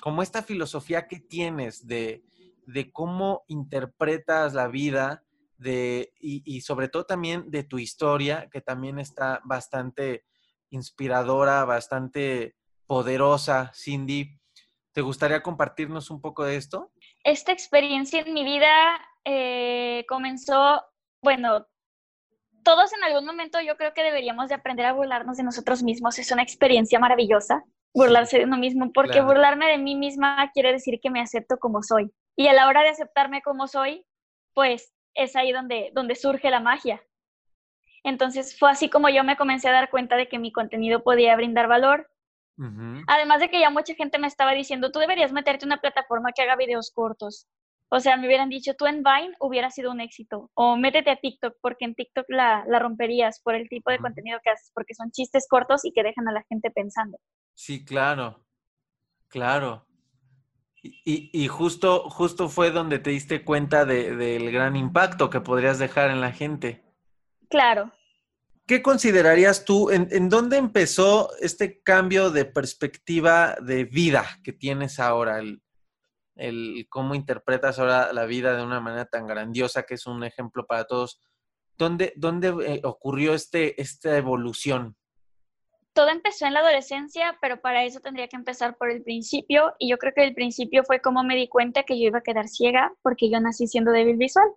como 0.00 0.22
esta 0.22 0.42
filosofía 0.42 1.08
que 1.08 1.18
tienes 1.18 1.88
de, 1.88 2.22
de 2.66 2.92
cómo 2.92 3.44
interpretas 3.48 4.54
la 4.54 4.68
vida 4.68 5.24
de, 5.64 6.12
y, 6.20 6.60
sobre 6.60 6.88
todo 6.88 7.04
también 7.04 7.50
de 7.50 7.64
tu 7.64 7.78
historia, 7.78 8.48
que 8.52 8.60
también 8.60 9.00
está 9.00 9.40
bastante 9.44 10.24
inspiradora, 10.70 11.64
bastante 11.64 12.54
poderosa, 12.86 13.72
Cindy. 13.74 14.38
¿Te 14.92 15.00
gustaría 15.00 15.42
compartirnos 15.42 16.10
un 16.10 16.20
poco 16.20 16.44
de 16.44 16.56
esto? 16.56 16.92
Esta 17.24 17.50
experiencia 17.50 18.20
en 18.20 18.32
mi 18.32 18.44
vida 18.44 18.70
eh, 19.24 20.04
comenzó, 20.08 20.82
bueno, 21.20 21.66
todos 22.62 22.92
en 22.92 23.02
algún 23.02 23.26
momento 23.26 23.60
yo 23.60 23.76
creo 23.76 23.92
que 23.92 24.04
deberíamos 24.04 24.48
de 24.48 24.54
aprender 24.54 24.86
a 24.86 24.92
burlarnos 24.92 25.36
de 25.36 25.42
nosotros 25.42 25.82
mismos. 25.82 26.18
Es 26.18 26.30
una 26.30 26.42
experiencia 26.42 27.00
maravillosa 27.00 27.64
burlarse 27.94 28.38
de 28.38 28.44
uno 28.44 28.56
mismo, 28.56 28.92
porque 28.92 29.20
burlarme 29.20 29.66
de 29.70 29.78
mí 29.78 29.94
misma 29.94 30.50
quiere 30.52 30.72
decir 30.72 30.98
que 31.00 31.10
me 31.10 31.20
acepto 31.20 31.58
como 31.58 31.82
soy. 31.82 32.12
Y 32.36 32.48
a 32.48 32.52
la 32.52 32.66
hora 32.66 32.82
de 32.82 32.88
aceptarme 32.88 33.40
como 33.40 33.68
soy, 33.68 34.04
pues 34.52 34.92
es 35.14 35.36
ahí 35.36 35.52
donde, 35.52 35.90
donde 35.94 36.14
surge 36.14 36.50
la 36.50 36.60
magia. 36.60 37.02
Entonces 38.02 38.58
fue 38.58 38.70
así 38.70 38.90
como 38.90 39.08
yo 39.08 39.24
me 39.24 39.36
comencé 39.36 39.68
a 39.68 39.72
dar 39.72 39.90
cuenta 39.90 40.16
de 40.16 40.28
que 40.28 40.38
mi 40.38 40.52
contenido 40.52 41.02
podía 41.02 41.34
brindar 41.36 41.68
valor. 41.68 42.10
Además 43.08 43.40
de 43.40 43.50
que 43.50 43.58
ya 43.58 43.70
mucha 43.70 43.94
gente 43.94 44.18
me 44.18 44.28
estaba 44.28 44.52
diciendo, 44.52 44.92
tú 44.92 45.00
deberías 45.00 45.32
meterte 45.32 45.64
en 45.64 45.70
una 45.70 45.80
plataforma 45.80 46.30
que 46.32 46.42
haga 46.42 46.54
videos 46.54 46.92
cortos. 46.92 47.48
O 47.88 48.00
sea, 48.00 48.16
me 48.16 48.26
hubieran 48.26 48.48
dicho, 48.48 48.74
tú 48.74 48.86
en 48.86 49.02
Vine 49.02 49.34
hubiera 49.40 49.70
sido 49.70 49.90
un 49.90 50.00
éxito. 50.00 50.50
O 50.54 50.76
métete 50.76 51.10
a 51.10 51.16
TikTok, 51.16 51.56
porque 51.60 51.84
en 51.84 51.94
TikTok 51.94 52.26
la, 52.28 52.64
la 52.66 52.78
romperías 52.78 53.40
por 53.40 53.54
el 53.54 53.68
tipo 53.68 53.90
de 53.90 53.98
contenido 53.98 54.38
que 54.42 54.50
haces, 54.50 54.70
porque 54.74 54.94
son 54.94 55.10
chistes 55.10 55.46
cortos 55.48 55.84
y 55.84 55.92
que 55.92 56.02
dejan 56.02 56.28
a 56.28 56.32
la 56.32 56.44
gente 56.48 56.70
pensando. 56.70 57.18
Sí, 57.54 57.84
claro, 57.84 58.44
claro. 59.28 59.86
Y, 60.86 61.48
justo, 61.48 62.10
justo 62.10 62.50
fue 62.50 62.70
donde 62.70 62.98
te 62.98 63.08
diste 63.08 63.42
cuenta 63.42 63.86
del 63.86 64.52
gran 64.52 64.76
impacto 64.76 65.30
que 65.30 65.40
podrías 65.40 65.78
dejar 65.78 66.10
en 66.10 66.20
la 66.20 66.30
gente. 66.30 66.84
Claro. 67.48 67.90
¿Qué 68.66 68.82
considerarías 68.82 69.64
tú, 69.64 69.90
en, 69.90 70.28
dónde 70.28 70.58
empezó 70.58 71.30
este 71.40 71.82
cambio 71.82 72.30
de 72.30 72.44
perspectiva 72.44 73.56
de 73.62 73.84
vida 73.84 74.26
que 74.42 74.52
tienes 74.52 75.00
ahora? 75.00 75.38
El, 75.38 76.86
cómo 76.90 77.14
interpretas 77.14 77.78
ahora 77.78 78.12
la 78.12 78.26
vida 78.26 78.54
de 78.54 78.62
una 78.62 78.80
manera 78.80 79.06
tan 79.06 79.26
grandiosa, 79.26 79.84
que 79.84 79.94
es 79.94 80.06
un 80.06 80.22
ejemplo 80.22 80.66
para 80.66 80.84
todos. 80.84 81.18
¿Dónde, 81.78 82.12
dónde 82.16 82.54
eh, 82.66 82.80
ocurrió 82.84 83.32
este, 83.32 83.80
esta 83.80 84.16
evolución? 84.18 84.96
Todo 85.94 86.08
empezó 86.08 86.46
en 86.46 86.54
la 86.54 86.60
adolescencia, 86.60 87.38
pero 87.40 87.60
para 87.60 87.84
eso 87.84 88.00
tendría 88.00 88.28
que 88.28 88.36
empezar 88.36 88.76
por 88.76 88.90
el 88.90 89.02
principio. 89.02 89.74
Y 89.78 89.88
yo 89.88 89.96
creo 89.96 90.12
que 90.14 90.24
el 90.24 90.34
principio 90.34 90.82
fue 90.84 91.00
como 91.00 91.22
me 91.22 91.36
di 91.36 91.48
cuenta 91.48 91.84
que 91.84 91.98
yo 91.98 92.06
iba 92.06 92.18
a 92.18 92.22
quedar 92.22 92.48
ciega 92.48 92.92
porque 93.02 93.30
yo 93.30 93.40
nací 93.40 93.66
siendo 93.66 93.92
débil 93.92 94.16
visual. 94.16 94.48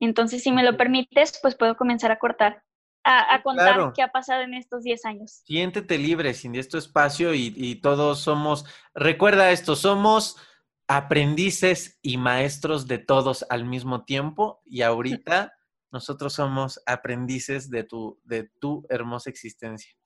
Entonces, 0.00 0.42
si 0.42 0.52
me 0.52 0.62
lo 0.62 0.76
permites, 0.76 1.38
pues 1.40 1.56
puedo 1.56 1.76
comenzar 1.76 2.12
a 2.12 2.18
cortar, 2.18 2.62
a, 3.02 3.42
contar 3.42 3.92
qué 3.94 4.02
ha 4.02 4.12
pasado 4.12 4.42
en 4.42 4.52
estos 4.52 4.82
10 4.82 5.04
años. 5.06 5.42
Siéntete 5.46 5.96
libre, 5.96 6.34
sin 6.34 6.54
este 6.54 6.76
espacio 6.76 7.32
y, 7.32 7.54
y 7.56 7.76
todos 7.76 8.20
somos, 8.20 8.66
recuerda 8.94 9.50
esto, 9.50 9.74
somos 9.74 10.36
aprendices 10.86 11.98
y 12.02 12.18
maestros 12.18 12.86
de 12.86 12.98
todos 12.98 13.46
al 13.48 13.64
mismo 13.64 14.04
tiempo 14.04 14.60
y 14.66 14.82
ahorita 14.82 15.54
nosotros 15.90 16.34
somos 16.34 16.82
aprendices 16.84 17.70
de 17.70 17.84
tu, 17.84 18.20
de 18.24 18.50
tu 18.60 18.84
hermosa 18.90 19.30
existencia. 19.30 19.96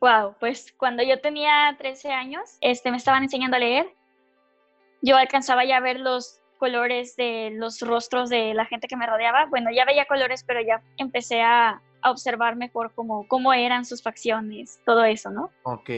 Wow, 0.00 0.36
pues 0.38 0.72
cuando 0.76 1.02
yo 1.02 1.20
tenía 1.20 1.74
13 1.78 2.12
años, 2.12 2.56
este, 2.60 2.90
me 2.90 2.96
estaban 2.96 3.22
enseñando 3.22 3.56
a 3.56 3.60
leer. 3.60 3.94
Yo 5.02 5.16
alcanzaba 5.16 5.64
ya 5.64 5.78
a 5.78 5.80
ver 5.80 6.00
los 6.00 6.40
colores 6.58 7.16
de 7.16 7.50
los 7.54 7.80
rostros 7.80 8.28
de 8.28 8.52
la 8.54 8.66
gente 8.66 8.88
que 8.88 8.96
me 8.96 9.06
rodeaba. 9.06 9.46
Bueno, 9.46 9.70
ya 9.72 9.84
veía 9.84 10.04
colores, 10.06 10.44
pero 10.46 10.60
ya 10.60 10.82
empecé 10.96 11.42
a, 11.42 11.82
observar 12.04 12.54
mejor 12.54 12.94
cómo, 12.94 13.26
cómo 13.26 13.52
eran 13.52 13.84
sus 13.84 14.04
facciones, 14.04 14.80
todo 14.86 15.04
eso, 15.04 15.30
¿no? 15.30 15.50
Ok. 15.64 15.90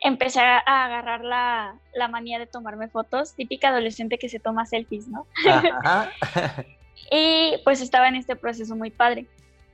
Empecé 0.00 0.40
a 0.40 0.58
agarrar 0.66 1.22
la, 1.22 1.78
la 1.94 2.08
manía 2.08 2.40
de 2.40 2.48
tomarme 2.48 2.88
fotos, 2.88 3.36
típica 3.36 3.68
adolescente 3.68 4.18
que 4.18 4.28
se 4.28 4.40
toma 4.40 4.66
selfies, 4.66 5.06
¿no? 5.06 5.28
y 7.12 7.60
pues 7.62 7.80
estaba 7.80 8.08
en 8.08 8.16
este 8.16 8.34
proceso 8.34 8.74
muy 8.74 8.90
padre. 8.90 9.28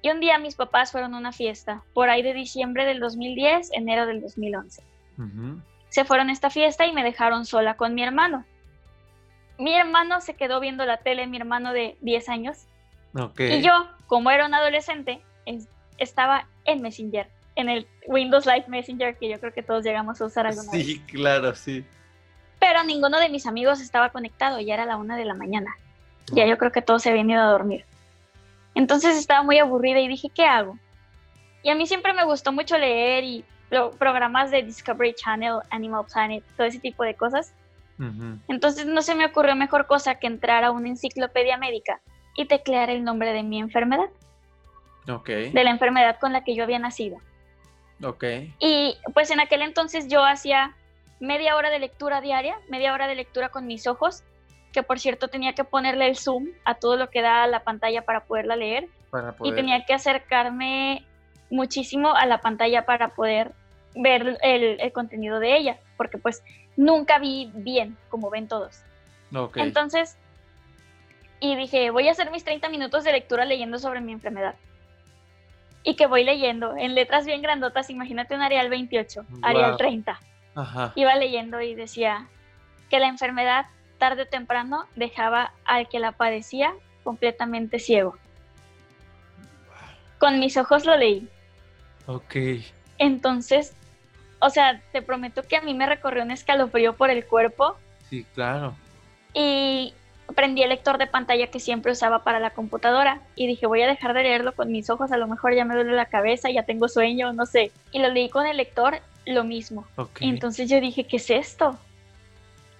Y 0.07 0.11
un 0.11 0.21
día 0.21 0.39
mis 0.39 0.55
papás 0.55 0.93
fueron 0.93 1.15
a 1.15 1.19
una 1.19 1.33
fiesta, 1.33 1.83
por 1.93 2.11
ahí 2.11 2.23
de 2.23 2.33
diciembre 2.33 2.85
del 2.85 3.01
2010, 3.01 3.71
enero 3.73 4.07
del 4.07 4.21
2011. 4.21 4.85
Se 5.89 6.05
fueron 6.05 6.29
a 6.29 6.33
esta 6.33 6.49
fiesta 6.49 6.87
y 6.87 6.93
me 6.93 7.03
dejaron 7.03 7.45
sola 7.45 7.77
con 7.77 7.93
mi 7.93 8.05
hermano. 8.05 8.45
Mi 9.59 9.75
hermano 9.75 10.21
se 10.21 10.35
quedó 10.35 10.61
viendo 10.61 10.87
la 10.87 10.99
tele, 10.99 11.27
mi 11.27 11.39
hermano 11.39 11.73
de 11.73 11.97
10 12.03 12.29
años. 12.29 12.69
Y 13.37 13.63
yo, 13.63 13.73
como 14.07 14.31
era 14.31 14.47
un 14.47 14.55
adolescente, 14.55 15.23
estaba 15.99 16.47
en 16.67 16.83
Messenger, 16.83 17.29
en 17.57 17.69
el 17.69 17.89
Windows 18.07 18.47
Live 18.47 18.67
Messenger, 18.69 19.19
que 19.19 19.29
yo 19.29 19.41
creo 19.41 19.53
que 19.53 19.65
todos 19.65 19.83
llegamos 19.83 20.21
a 20.21 20.27
usar 20.27 20.47
alguna 20.47 20.71
vez. 20.71 20.87
Sí, 20.87 21.01
claro, 21.01 21.53
sí. 21.57 21.85
Pero 22.61 22.85
ninguno 22.85 23.19
de 23.19 23.29
mis 23.29 23.45
amigos 23.45 23.81
estaba 23.81 24.11
conectado, 24.11 24.61
ya 24.61 24.75
era 24.75 24.87
la 24.87 24.99
una 24.99 25.17
de 25.17 25.25
la 25.25 25.35
mañana. 25.35 25.75
Ya 26.27 26.47
yo 26.47 26.57
creo 26.59 26.71
que 26.71 26.81
todos 26.81 27.03
se 27.03 27.11
habían 27.11 27.29
ido 27.29 27.43
a 27.43 27.47
dormir. 27.47 27.85
Entonces 28.77 29.17
estaba 29.17 29.43
muy 29.43 29.59
aburrida 29.59 30.01
y 30.01 30.07
dije, 30.07 30.29
¿qué 30.29 30.45
hago? 30.45 30.79
Y 31.63 31.71
a 31.71 31.75
mí 31.75 31.87
siempre 31.87 32.13
me 32.13 32.25
gustó 32.25 32.53
mucho 32.53 32.79
leer 32.79 33.25
y 33.25 33.45
programas 33.99 34.51
de 34.51 34.63
Discovery 34.63 35.15
Channel, 35.15 35.57
Animal 35.71 36.05
Planet, 36.13 36.45
todo 36.57 36.67
ese 36.67 36.79
tipo 36.79 37.03
de 37.03 37.17
cosas. 37.17 37.53
Entonces 38.47 38.85
no 38.85 39.01
se 39.01 39.15
me 39.15 39.25
ocurrió 39.25 39.57
mejor 39.57 39.87
cosa 39.87 40.17
que 40.17 40.27
entrar 40.27 40.63
a 40.63 40.71
una 40.71 40.89
enciclopedia 40.89 41.57
médica 41.57 42.03
y 42.37 42.45
teclear 42.45 42.91
el 42.91 43.03
nombre 43.03 43.33
de 43.33 43.43
mi 43.43 43.59
enfermedad. 43.59 44.11
Ok. 45.09 45.29
De 45.29 45.65
la 45.65 45.71
enfermedad 45.71 46.19
con 46.21 46.35
la 46.35 46.45
que 46.45 46.55
yo 46.55 46.63
había 46.63 46.79
nacido. 46.79 47.17
Ok. 48.05 48.25
Y 48.59 48.99
pues 49.15 49.31
en 49.31 49.41
aquel 49.41 49.63
entonces 49.63 50.07
yo 50.09 50.23
hacía 50.23 50.77
media 51.19 51.57
hora 51.57 51.71
de 51.71 51.79
lectura 51.79 52.21
diaria, 52.21 52.59
media 52.69 52.93
hora 52.93 53.09
de 53.09 53.15
lectura 53.15 53.49
con 53.49 53.67
mis 53.67 53.87
ojos 53.87 54.23
que 54.77 54.83
por 54.83 55.01
cierto 55.01 55.29
tenía 55.29 55.55
que 55.55 55.65
ponerle 55.65 56.07
el 56.07 56.19
zoom 56.19 56.49
a 56.67 56.75
todo 56.75 56.99
lo 56.99 57.09
que 57.09 57.23
da 57.23 57.47
la 57.47 57.65
pantalla 57.65 58.03
para 58.03 58.25
poderla 58.27 58.57
leer. 58.57 58.91
y 59.43 59.53
tenía 59.55 59.87
que 59.87 59.95
acercarme 59.95 61.03
muchísimo 61.49 62.15
a 62.15 62.27
la 62.27 62.43
pantalla 62.43 62.85
para 62.85 63.15
poder 63.15 63.53
ver 63.95 64.37
el, 64.43 64.79
el 64.79 64.93
contenido 64.93 65.41
de 65.41 65.57
ella, 65.57 65.79
porque 65.97 66.19
pues 66.19 66.45
nunca 66.77 67.19
vi 67.19 67.51
bien 67.55 67.97
como 68.11 68.29
ven 68.29 68.49
todos. 68.49 68.83
Okay. 69.35 69.63
Entonces, 69.63 70.19
y 71.41 71.57
dije, 71.57 71.89
voy 71.89 72.09
a 72.09 72.11
hacer 72.11 72.31
mis 72.31 72.45
30 72.45 72.69
minutos 72.69 73.03
de 73.03 73.13
lectura 73.13 73.47
leyendo 73.47 73.79
sobre 73.79 74.03
mi 74.03 74.13
enfermedad. 74.13 74.57
Y 75.85 75.97
que 75.97 76.07
voy 76.07 76.23
leyendo 76.23 76.77
en 76.77 76.95
letras 76.95 77.25
bien 77.25 77.41
grandotas, 77.41 77.89
imagínate 77.89 78.35
un 78.35 78.43
Arial 78.43 78.69
28, 78.69 79.25
Arial 79.41 79.71
Wow. 79.71 79.79
30. 79.79 80.21
Ajá. 80.55 80.93
Iba 80.97 81.15
leyendo 81.15 81.63
y 81.63 81.75
decía 81.75 82.29
que 82.91 83.01
la 83.01 83.09
enfermedad 83.09 83.65
tarde 83.99 84.23
o 84.23 84.27
temprano 84.27 84.85
dejaba 84.97 85.53
al 85.65 85.89
que 85.89 85.99
la 85.99 86.13
padecía 86.13 86.73
completamente 87.05 87.79
ciego. 87.79 88.17
Con 90.19 90.39
mis 90.39 90.57
ojos 90.57 90.85
lo 90.87 90.97
leí. 90.97 91.29
Ok. 92.07 92.37
Entonces, 92.99 93.75
o 94.39 94.51
sea, 94.51 94.81
te 94.93 95.03
prometo 95.03 95.43
que 95.43 95.57
a 95.57 95.61
mí 95.63 95.75
me 95.75 95.87
recorrió 95.87 96.23
un 96.23 96.31
escalofrío 96.31 96.95
por 96.97 97.11
el 97.11 97.25
cuerpo 97.27 97.77
Sí, 98.09 98.25
claro. 98.35 98.75
y 99.35 99.93
prendí 100.35 100.63
el 100.63 100.71
lector 100.71 100.99
de 100.99 101.07
pantalla 101.07 101.49
que 101.49 101.61
siempre 101.61 101.93
usaba 101.93 102.25
para 102.25 102.41
la 102.41 102.51
computadora 102.51 103.21
y 103.37 103.47
dije 103.47 103.67
voy 103.67 103.83
a 103.83 103.87
dejar 103.87 104.13
de 104.15 104.23
leerlo 104.23 104.55
con 104.55 104.73
mis 104.73 104.89
ojos, 104.91 105.13
a 105.13 105.17
lo 105.17 105.27
mejor 105.29 105.55
ya 105.55 105.65
me 105.65 105.75
duele 105.75 105.93
la 105.93 106.07
cabeza, 106.07 106.51
ya 106.51 106.65
tengo 106.65 106.89
sueño, 106.89 107.33
no 107.33 107.47
sé. 107.47 107.71
Y 107.93 107.99
lo 108.01 108.09
leí 108.09 108.29
con 108.29 108.47
el 108.47 108.57
lector, 108.57 109.01
lo 109.27 109.45
mismo. 109.45 109.87
Ok. 109.97 110.19
Entonces 110.21 110.69
yo 110.71 110.81
dije, 110.81 111.05
¿qué 111.05 111.17
es 111.17 111.31
esto? 111.31 111.79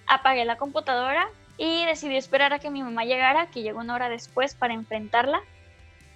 Apagué 0.07 0.45
la 0.45 0.57
computadora 0.57 1.27
y 1.57 1.85
decidí 1.85 2.15
esperar 2.15 2.53
a 2.53 2.59
que 2.59 2.69
mi 2.69 2.83
mamá 2.83 3.03
llegara, 3.03 3.47
que 3.47 3.61
llegó 3.61 3.79
una 3.79 3.95
hora 3.95 4.09
después 4.09 4.55
para 4.55 4.73
enfrentarla. 4.73 5.41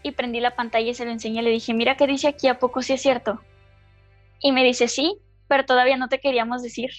Y 0.04 0.12
prendí 0.12 0.40
la 0.40 0.56
pantalla 0.56 0.90
y 0.90 0.94
se 0.94 1.06
lo 1.06 1.12
enseñé. 1.12 1.42
Le 1.44 1.52
dije, 1.52 1.74
mira 1.74 1.96
qué 1.96 2.08
dice 2.08 2.28
aquí, 2.28 2.48
¿a 2.48 2.58
poco 2.58 2.82
sí 2.82 2.94
es 2.94 3.02
cierto? 3.02 3.40
Y 4.40 4.52
me 4.52 4.64
dice, 4.64 4.88
sí, 4.88 5.18
pero 5.48 5.66
todavía 5.66 5.98
no 5.98 6.08
te 6.08 6.20
queríamos 6.20 6.64
decir, 6.64 6.90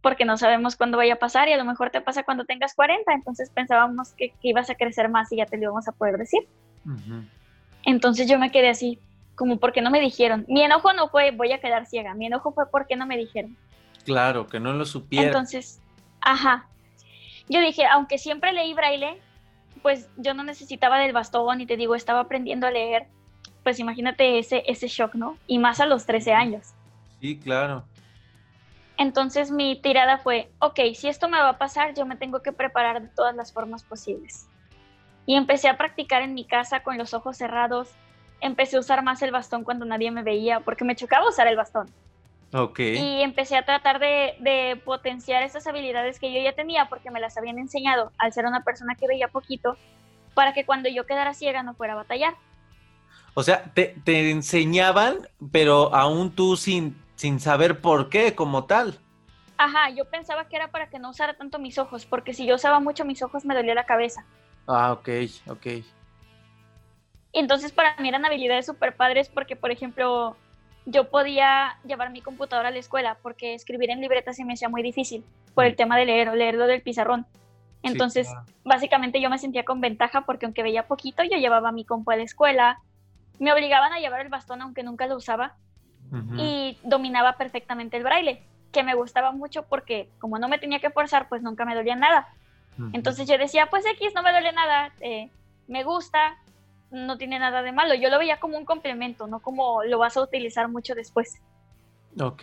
porque 0.00 0.24
no 0.24 0.36
sabemos 0.36 0.76
cuándo 0.76 0.98
vaya 0.98 1.14
a 1.14 1.18
pasar 1.18 1.48
y 1.48 1.52
a 1.52 1.56
lo 1.56 1.64
mejor 1.64 1.90
te 1.90 2.00
pasa 2.00 2.22
cuando 2.22 2.44
tengas 2.44 2.74
40. 2.74 3.12
Entonces 3.12 3.50
pensábamos 3.50 4.12
que, 4.12 4.30
que 4.30 4.48
ibas 4.48 4.70
a 4.70 4.76
crecer 4.76 5.08
más 5.08 5.32
y 5.32 5.38
ya 5.38 5.46
te 5.46 5.56
lo 5.56 5.64
íbamos 5.64 5.88
a 5.88 5.92
poder 5.92 6.16
decir. 6.16 6.46
Ujú. 6.84 7.24
Entonces 7.84 8.28
yo 8.28 8.38
me 8.38 8.50
quedé 8.52 8.68
así, 8.68 9.00
como 9.34 9.58
porque 9.58 9.80
no 9.80 9.90
me 9.90 10.00
dijeron. 10.00 10.44
Mi 10.48 10.62
enojo 10.62 10.92
no 10.92 11.08
fue 11.08 11.30
voy 11.30 11.52
a 11.52 11.58
quedar 11.58 11.86
ciega, 11.86 12.14
mi 12.14 12.26
enojo 12.26 12.52
fue 12.52 12.70
porque 12.70 12.96
no 12.96 13.06
me 13.06 13.16
dijeron. 13.16 13.56
Claro, 14.04 14.46
que 14.46 14.60
no 14.60 14.72
lo 14.72 14.84
supiera. 14.84 15.26
Entonces, 15.26 15.80
ajá. 16.20 16.68
Yo 17.48 17.60
dije, 17.60 17.86
aunque 17.86 18.18
siempre 18.18 18.52
leí 18.52 18.74
braille, 18.74 19.20
pues 19.82 20.08
yo 20.16 20.34
no 20.34 20.42
necesitaba 20.42 20.98
del 20.98 21.12
bastón 21.12 21.60
y 21.60 21.66
te 21.66 21.76
digo, 21.76 21.94
estaba 21.94 22.20
aprendiendo 22.20 22.66
a 22.66 22.70
leer. 22.70 23.06
Pues 23.62 23.78
imagínate 23.78 24.38
ese, 24.38 24.62
ese 24.66 24.88
shock, 24.88 25.14
¿no? 25.14 25.38
Y 25.46 25.58
más 25.58 25.80
a 25.80 25.86
los 25.86 26.06
13 26.06 26.32
años. 26.32 26.74
Sí, 27.20 27.38
claro. 27.38 27.84
Entonces 28.98 29.50
mi 29.50 29.80
tirada 29.80 30.18
fue, 30.18 30.50
ok, 30.58 30.80
si 30.94 31.08
esto 31.08 31.28
me 31.28 31.38
va 31.38 31.50
a 31.50 31.58
pasar, 31.58 31.94
yo 31.94 32.06
me 32.06 32.16
tengo 32.16 32.40
que 32.42 32.52
preparar 32.52 33.02
de 33.02 33.08
todas 33.08 33.36
las 33.36 33.52
formas 33.52 33.84
posibles. 33.84 34.48
Y 35.26 35.34
empecé 35.34 35.68
a 35.68 35.76
practicar 35.76 36.22
en 36.22 36.34
mi 36.34 36.44
casa 36.44 36.80
con 36.80 36.96
los 36.96 37.12
ojos 37.12 37.36
cerrados. 37.36 37.90
Empecé 38.40 38.76
a 38.76 38.80
usar 38.80 39.02
más 39.02 39.20
el 39.22 39.32
bastón 39.32 39.64
cuando 39.64 39.84
nadie 39.84 40.10
me 40.10 40.22
veía, 40.22 40.60
porque 40.60 40.84
me 40.84 40.96
chocaba 40.96 41.28
usar 41.28 41.46
el 41.48 41.56
bastón. 41.56 41.90
Y 42.96 43.22
empecé 43.22 43.56
a 43.56 43.64
tratar 43.64 43.98
de, 43.98 44.36
de 44.40 44.80
potenciar 44.84 45.42
esas 45.42 45.66
habilidades 45.66 46.18
que 46.18 46.32
yo 46.32 46.40
ya 46.40 46.54
tenía 46.54 46.88
porque 46.88 47.10
me 47.10 47.20
las 47.20 47.36
habían 47.36 47.58
enseñado 47.58 48.12
al 48.18 48.32
ser 48.32 48.46
una 48.46 48.62
persona 48.62 48.94
que 48.94 49.06
veía 49.06 49.28
poquito 49.28 49.76
para 50.34 50.52
que 50.52 50.64
cuando 50.64 50.88
yo 50.88 51.06
quedara 51.06 51.34
ciega 51.34 51.62
no 51.62 51.74
fuera 51.74 51.94
a 51.94 51.96
batallar. 51.96 52.34
O 53.34 53.42
sea, 53.42 53.64
te, 53.74 53.96
te 54.04 54.30
enseñaban, 54.30 55.28
pero 55.52 55.94
aún 55.94 56.34
tú 56.34 56.56
sin, 56.56 56.96
sin 57.16 57.40
saber 57.40 57.80
por 57.80 58.08
qué 58.08 58.34
como 58.34 58.64
tal. 58.64 58.98
Ajá, 59.58 59.90
yo 59.90 60.04
pensaba 60.08 60.48
que 60.48 60.56
era 60.56 60.70
para 60.70 60.88
que 60.88 60.98
no 60.98 61.10
usara 61.10 61.36
tanto 61.36 61.58
mis 61.58 61.78
ojos, 61.78 62.06
porque 62.06 62.32
si 62.32 62.46
yo 62.46 62.54
usaba 62.54 62.80
mucho 62.80 63.04
mis 63.04 63.22
ojos 63.22 63.44
me 63.44 63.54
dolía 63.54 63.74
la 63.74 63.84
cabeza. 63.84 64.24
Ah, 64.66 64.92
ok, 64.92 65.08
ok. 65.48 65.66
Entonces 67.32 67.72
para 67.72 67.96
mí 67.98 68.08
eran 68.08 68.24
habilidades 68.24 68.66
súper 68.66 68.96
padres 68.96 69.28
porque, 69.28 69.56
por 69.56 69.70
ejemplo, 69.70 70.36
yo 70.86 71.10
podía 71.10 71.78
llevar 71.84 72.10
mi 72.10 72.22
computadora 72.22 72.68
a 72.68 72.72
la 72.72 72.78
escuela 72.78 73.18
porque 73.22 73.54
escribir 73.54 73.90
en 73.90 74.00
libreta 74.00 74.32
se 74.32 74.44
me 74.44 74.54
hacía 74.54 74.68
muy 74.68 74.82
difícil 74.82 75.24
por 75.54 75.64
el 75.64 75.76
tema 75.76 75.96
de 75.98 76.06
leer 76.06 76.28
o 76.28 76.36
leerlo 76.36 76.66
del 76.66 76.80
pizarrón. 76.80 77.26
Sí, 77.82 77.92
Entonces, 77.92 78.28
claro. 78.28 78.46
básicamente 78.64 79.20
yo 79.20 79.28
me 79.28 79.38
sentía 79.38 79.64
con 79.64 79.80
ventaja 79.80 80.22
porque 80.22 80.46
aunque 80.46 80.62
veía 80.62 80.86
poquito, 80.86 81.22
yo 81.24 81.38
llevaba 81.38 81.72
mi 81.72 81.84
compu 81.84 82.12
a 82.12 82.16
la 82.16 82.22
escuela, 82.22 82.80
me 83.38 83.52
obligaban 83.52 83.92
a 83.92 83.98
llevar 83.98 84.20
el 84.20 84.28
bastón 84.28 84.62
aunque 84.62 84.82
nunca 84.82 85.06
lo 85.06 85.16
usaba 85.16 85.56
y 86.38 86.78
dominaba 86.84 87.36
perfectamente 87.36 87.96
el 87.96 88.04
braille, 88.04 88.40
que 88.70 88.84
me 88.84 88.94
gustaba 88.94 89.32
mucho 89.32 89.64
porque 89.64 90.08
como 90.20 90.38
no 90.38 90.48
me 90.48 90.58
tenía 90.58 90.78
que 90.78 90.90
forzar, 90.90 91.28
pues 91.28 91.42
nunca 91.42 91.64
me 91.64 91.74
dolía 91.74 91.96
nada. 91.96 92.28
Entonces 92.92 93.26
yo 93.26 93.36
decía, 93.38 93.66
pues 93.66 93.84
X, 93.86 94.12
no 94.14 94.22
me 94.22 94.30
duele 94.30 94.52
nada, 94.52 94.92
eh, 95.00 95.30
me 95.66 95.82
gusta, 95.82 96.36
no 96.90 97.18
tiene 97.18 97.38
nada 97.38 97.62
de 97.62 97.72
malo. 97.72 97.94
Yo 97.94 98.10
lo 98.10 98.18
veía 98.18 98.38
como 98.38 98.56
un 98.56 98.64
complemento, 98.64 99.26
no 99.26 99.40
como 99.40 99.82
lo 99.84 99.98
vas 99.98 100.16
a 100.16 100.22
utilizar 100.22 100.68
mucho 100.68 100.94
después. 100.94 101.40
Ok. 102.20 102.42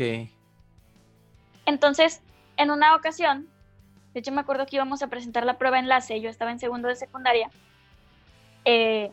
Entonces, 1.66 2.22
en 2.58 2.72
una 2.72 2.96
ocasión, 2.96 3.48
de 4.14 4.20
hecho 4.20 4.32
me 4.32 4.42
acuerdo 4.42 4.66
que 4.66 4.76
íbamos 4.76 5.02
a 5.02 5.08
presentar 5.08 5.46
la 5.46 5.58
prueba 5.58 5.80
enlace, 5.80 6.20
yo 6.22 6.30
estaba 6.30 6.52
en 6.52 6.60
segundo 6.60 6.88
de 6.88 6.96
secundaria, 6.96 7.50
eh, 8.66 9.12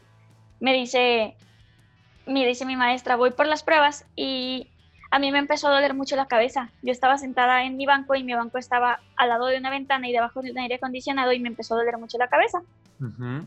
me 0.59 0.73
dice, 0.73 1.37
me 2.27 2.47
dice 2.47 2.66
mi 2.66 2.77
maestra, 2.77 3.16
voy 3.16 3.31
por 3.31 3.47
las 3.47 3.62
pruebas 3.62 4.05
y 4.14 4.69
a 5.11 5.19
mí 5.19 5.33
me 5.33 5.38
empezó 5.38 5.69
a 5.69 5.73
doler 5.73 5.95
mucho 5.95 6.16
la 6.16 6.27
cabeza. 6.27 6.71
Yo 6.83 6.93
estaba 6.93 7.19
sentada 7.19 7.64
en 7.64 7.77
mi 7.77 7.87
banco 7.87 8.14
y 8.14 8.23
mi 8.23 8.35
banco 8.35 8.59
estaba 8.59 9.01
al 9.16 9.29
lado 9.29 9.47
de 9.47 9.59
una 9.59 9.71
ventana 9.71 10.09
y 10.09 10.12
debajo 10.12 10.43
de 10.43 10.53
un 10.53 10.59
aire 10.59 10.77
acondicionado 10.77 11.33
y 11.33 11.40
me 11.40 11.49
empezó 11.49 11.75
a 11.75 11.79
doler 11.79 11.99
mucho 11.99 12.19
la 12.19 12.29
cabeza. 12.29 12.61
Ujú. 13.01 13.45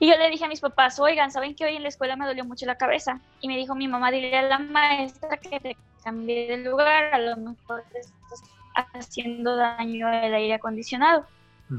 Y 0.00 0.08
yo 0.10 0.16
le 0.18 0.30
dije 0.30 0.46
a 0.46 0.48
mis 0.48 0.60
papás, 0.62 0.98
oigan, 1.00 1.30
¿saben 1.30 1.54
que 1.54 1.66
hoy 1.66 1.76
en 1.76 1.82
la 1.82 1.90
escuela 1.90 2.16
me 2.16 2.26
dolió 2.26 2.44
mucho 2.46 2.66
la 2.66 2.76
cabeza? 2.76 3.22
Y 3.40 3.48
me 3.48 3.56
dijo 3.58 3.74
mi 3.76 3.88
mamá, 3.88 4.10
dile 4.10 4.36
a 4.38 4.42
la 4.42 4.58
maestra 4.58 5.38
que 5.38 5.60
te 5.60 5.78
cambie 6.02 6.48
de 6.48 6.58
lugar, 6.58 7.14
a 7.14 7.18
lo 7.18 7.36
mejor 7.38 7.84
te 7.92 8.00
estás 8.00 8.40
haciendo 8.94 9.56
daño 9.56 10.10
el 10.12 10.34
aire 10.34 10.54
acondicionado. 10.54 11.28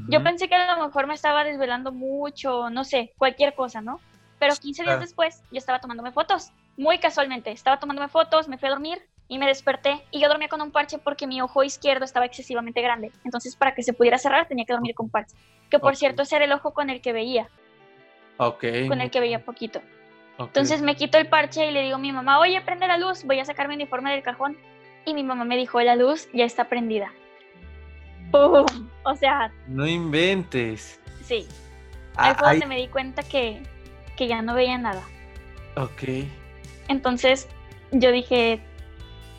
Yo 0.06 0.22
Ujú. 0.22 0.24
pensé 0.24 0.48
que 0.48 0.56
a 0.56 0.76
lo 0.76 0.86
mejor 0.86 1.06
me 1.08 1.14
estaba 1.14 1.44
desvelando 1.44 1.92
mucho, 1.92 2.70
no 2.70 2.84
sé, 2.84 3.14
cualquier 3.18 3.54
cosa, 3.54 3.82
¿no? 3.82 4.04
Pero 4.38 4.58
15 4.58 4.84
días 4.84 4.98
Claro. 4.98 5.00
después 5.00 5.44
yo 5.50 5.58
estaba 5.58 5.80
tomándome 5.80 6.12
fotos, 6.12 6.52
muy 6.76 6.98
casualmente, 7.00 7.52
estaba 7.52 7.78
tomándome 7.80 8.08
fotos, 8.08 8.48
me 8.48 8.58
fui 8.58 8.68
a 8.68 8.72
dormir 8.72 8.98
y 9.28 9.38
me 9.38 9.46
desperté 9.48 10.06
y 10.12 10.20
yo 10.20 10.28
dormía 10.28 10.48
con 10.48 10.62
un 10.62 10.72
parche 10.72 10.98
porque 10.98 11.26
mi 11.28 11.40
ojo 11.40 11.62
izquierdo 11.64 12.04
estaba 12.04 12.26
excesivamente 12.26 12.82
grande. 12.82 13.14
Entonces 13.24 13.56
para 13.56 13.74
que 13.74 13.82
se 13.84 13.94
pudiera 13.94 14.18
cerrar 14.18 14.48
tenía 14.48 14.64
que 14.66 14.74
dormir 14.74 14.94
con 14.94 15.10
parche. 15.10 15.36
Que 15.70 15.78
por 15.78 15.96
Ok. 15.96 15.96
cierto 15.96 16.22
ese 16.22 16.36
era 16.36 16.44
el 16.46 16.52
ojo 16.52 16.72
con 16.74 16.90
el 16.90 17.00
que 17.00 17.12
veía, 17.12 17.50
Ok. 18.38 18.64
con 18.88 19.00
el 19.00 19.10
que 19.10 19.20
veía 19.20 19.44
poquito. 19.44 19.80
Entonces 20.38 20.82
me 20.82 20.96
quito 20.96 21.18
el 21.18 21.28
parche 21.28 21.66
y 21.66 21.70
le 21.70 21.82
digo 21.82 21.96
a 21.96 21.98
mi 21.98 22.10
mamá, 22.10 22.40
oye, 22.40 22.60
prende 22.62 22.86
la 22.88 22.96
luz, 22.98 23.22
voy 23.24 23.38
a 23.38 23.44
sacar 23.44 23.68
mi 23.68 23.74
uniforme 23.74 24.10
del 24.12 24.22
cajón. 24.22 24.56
Y 25.04 25.14
mi 25.14 25.22
mamá 25.22 25.44
me 25.44 25.56
dijo, 25.56 25.80
la 25.80 25.94
luz 25.94 26.28
ya 26.32 26.44
está 26.44 26.68
prendida. 26.68 27.12
¡Pum! 28.30 28.88
O 29.04 29.14
sea, 29.16 29.52
No 29.66 29.86
inventes. 29.86 31.00
sí. 31.24 31.46
Ah, 32.16 32.28
Ahí 32.28 32.34
fue 32.38 32.48
donde 32.50 32.66
me 32.66 32.76
di 32.76 32.88
cuenta 32.88 33.22
que, 33.22 33.62
que 34.16 34.26
ya 34.26 34.42
no 34.42 34.54
veía 34.54 34.76
nada. 34.78 35.02
Ok. 35.76 36.26
Entonces 36.88 37.48
yo 37.90 38.10
dije, 38.12 38.60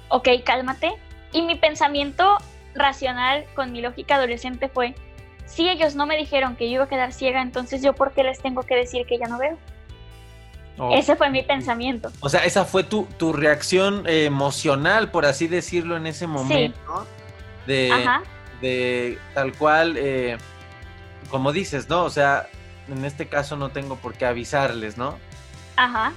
ok, 0.09 0.27
cálmate. 0.43 0.93
Y 1.33 1.43
mi 1.43 1.55
pensamiento 1.55 2.37
racional 2.73 3.45
con 3.55 3.71
mi 3.71 3.81
lógica 3.81 4.15
adolescente 4.15 4.69
fue, 4.69 4.95
si 5.45 5.69
ellos 5.69 5.95
no 5.95 6.05
me 6.05 6.17
dijeron 6.17 6.55
que 6.55 6.67
yo 6.69 6.75
iba 6.75 6.83
a 6.85 6.89
quedar 6.89 7.13
ciega, 7.13 7.41
entonces 7.41 7.81
yo 7.81 7.93
por 7.93 8.11
qué 8.11 8.23
les 8.23 8.39
tengo 8.39 8.63
que 8.63 8.75
decir 8.75 9.05
que 9.05 9.17
ya 9.17 9.27
no 9.27 9.37
veo. 9.37 9.57
Oh. 10.77 10.95
Ese 10.95 11.15
fue 11.15 11.29
mi 11.29 11.43
pensamiento. 11.43 12.11
O 12.19 12.29
sea, 12.29 12.45
esa 12.45 12.65
fue 12.65 12.83
tu, 12.83 13.05
tu 13.17 13.31
reacción 13.31 14.07
eh, 14.07 14.25
emocional, 14.25 15.11
por 15.11 15.25
así 15.25 15.47
decirlo, 15.47 15.97
en 15.97 16.07
ese 16.07 16.25
momento. 16.25 17.05
De, 17.67 17.91
Ajá. 17.91 18.23
de 18.59 19.19
tal 19.33 19.53
cual, 19.53 19.95
eh, 19.97 20.37
como 21.29 21.51
dices, 21.51 21.87
¿no? 21.89 22.03
O 22.03 22.09
sea, 22.09 22.47
en 22.89 23.05
este 23.05 23.27
caso 23.27 23.55
no 23.55 23.69
tengo 23.69 23.97
por 23.97 24.15
qué 24.15 24.25
avisarles, 24.25 24.97
¿no? 24.97 25.17
Ajá. 25.75 26.13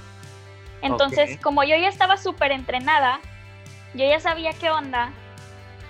Entonces, 0.81 1.39
como 1.39 1.63
yo 1.63 1.75
ya 1.75 1.87
estaba 1.87 2.17
súper 2.17 2.51
entrenada, 2.51 3.19
yo 3.93 4.07
ya 4.07 4.19
sabía 4.19 4.53
qué 4.53 4.69
onda, 4.69 5.11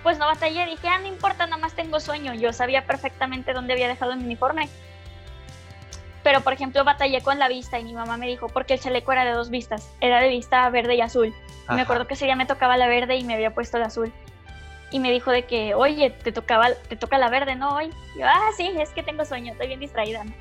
pues 0.08 0.18
no 0.18 0.24
batallé. 0.24 0.64
Dije, 0.64 0.88
ah, 0.88 0.98
no 1.00 1.06
importa, 1.06 1.44
nada 1.44 1.58
más 1.58 1.74
tengo 1.74 2.00
sueño. 2.00 2.32
Yo 2.32 2.54
sabía 2.54 2.86
perfectamente 2.86 3.52
dónde 3.52 3.74
había 3.74 3.88
dejado 3.88 4.16
mi 4.16 4.24
uniforme. 4.24 4.66
Pero, 6.22 6.40
por 6.40 6.54
ejemplo, 6.54 6.82
batallé 6.82 7.20
con 7.20 7.38
la 7.38 7.46
vista 7.46 7.78
y 7.78 7.84
mi 7.84 7.92
mamá 7.92 8.16
me 8.16 8.26
dijo, 8.26 8.48
porque 8.48 8.72
el 8.72 8.80
chaleco 8.80 9.12
era 9.12 9.26
de 9.26 9.32
dos 9.32 9.50
vistas, 9.50 9.92
era 10.00 10.22
de 10.22 10.30
vista 10.30 10.66
verde 10.70 10.94
y 10.94 11.02
azul. 11.02 11.34
Y 11.68 11.74
me 11.74 11.82
acuerdo 11.82 12.06
que 12.06 12.14
ese 12.14 12.24
día 12.24 12.36
me 12.36 12.46
tocaba 12.46 12.78
la 12.78 12.86
verde 12.86 13.16
y 13.16 13.24
me 13.24 13.34
había 13.34 13.52
puesto 13.52 13.78
la 13.78 13.88
azul. 13.88 14.10
Y 14.90 14.98
me 14.98 15.12
dijo 15.12 15.30
de 15.30 15.44
que, 15.44 15.74
oye, 15.74 16.08
te 16.08 16.32
tocaba, 16.32 16.70
te 16.88 16.96
toca 16.96 17.18
la 17.18 17.28
verde, 17.28 17.54
¿no? 17.54 17.76
Hoy. 17.76 17.92
Y 18.16 18.20
yo, 18.20 18.26
ah, 18.26 18.48
sí, 18.56 18.72
es 18.78 18.88
que 18.92 19.02
tengo 19.02 19.26
sueño, 19.26 19.52
estoy 19.52 19.66
bien 19.66 19.80
distraída, 19.80 20.24
¿no? 20.24 20.32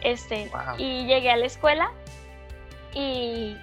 Este, 0.00 0.50
Wow. 0.52 0.74
y 0.78 1.06
llegué 1.06 1.30
a 1.30 1.36
la 1.36 1.46
escuela 1.46 1.92
y 2.94 3.56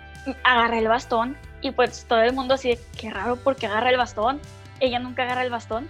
agarré 0.46 0.80
el 0.80 0.88
bastón 0.88 1.38
y 1.60 1.72
pues 1.72 2.06
todo 2.06 2.22
el 2.22 2.32
mundo 2.32 2.54
así 2.54 2.70
de, 2.70 2.80
qué 2.98 3.10
raro 3.10 3.36
porque 3.36 3.66
agarra 3.66 3.90
el 3.90 3.98
bastón. 3.98 4.40
Ella 4.80 5.00
nunca 5.00 5.24
agarra 5.24 5.44
el 5.44 5.50
bastón. 5.50 5.88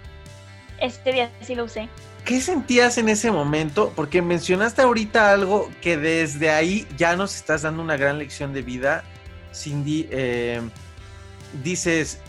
Este 0.80 1.12
día 1.12 1.30
sí 1.40 1.54
lo 1.54 1.64
usé. 1.64 1.88
¿Qué 2.24 2.40
sentías 2.40 2.96
en 2.96 3.08
ese 3.10 3.30
momento? 3.30 3.92
Porque 3.94 4.22
mencionaste 4.22 4.82
ahorita 4.82 5.30
algo 5.30 5.70
que 5.82 5.96
desde 5.96 6.50
ahí 6.50 6.86
ya 6.96 7.16
nos 7.16 7.36
estás 7.36 7.62
dando 7.62 7.82
una 7.82 7.96
gran 7.96 8.18
lección 8.18 8.54
de 8.54 8.62
vida. 8.62 9.04
Cindy, 9.52 10.08
eh, 10.10 10.62
dices, 11.62 12.20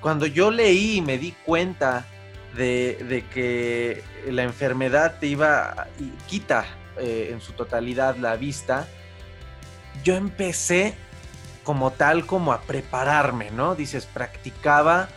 cuando 0.00 0.26
yo 0.26 0.50
leí 0.50 0.98
y 0.98 1.00
me 1.00 1.16
di 1.16 1.32
cuenta 1.44 2.04
de, 2.54 3.24
que 3.32 4.04
la 4.30 4.42
enfermedad 4.42 5.16
te 5.18 5.28
iba 5.28 5.88
y 5.98 6.10
quita 6.26 6.66
eh, 6.98 7.30
en 7.32 7.40
su 7.40 7.52
totalidad 7.52 8.16
la 8.16 8.36
vista, 8.36 8.86
yo 10.04 10.14
empecé 10.14 10.94
como 11.64 11.92
tal, 11.92 12.26
como 12.26 12.52
a 12.52 12.62
prepararme, 12.62 13.50
¿no? 13.50 13.74
Dices, 13.74 14.06
practicaba 14.06 15.08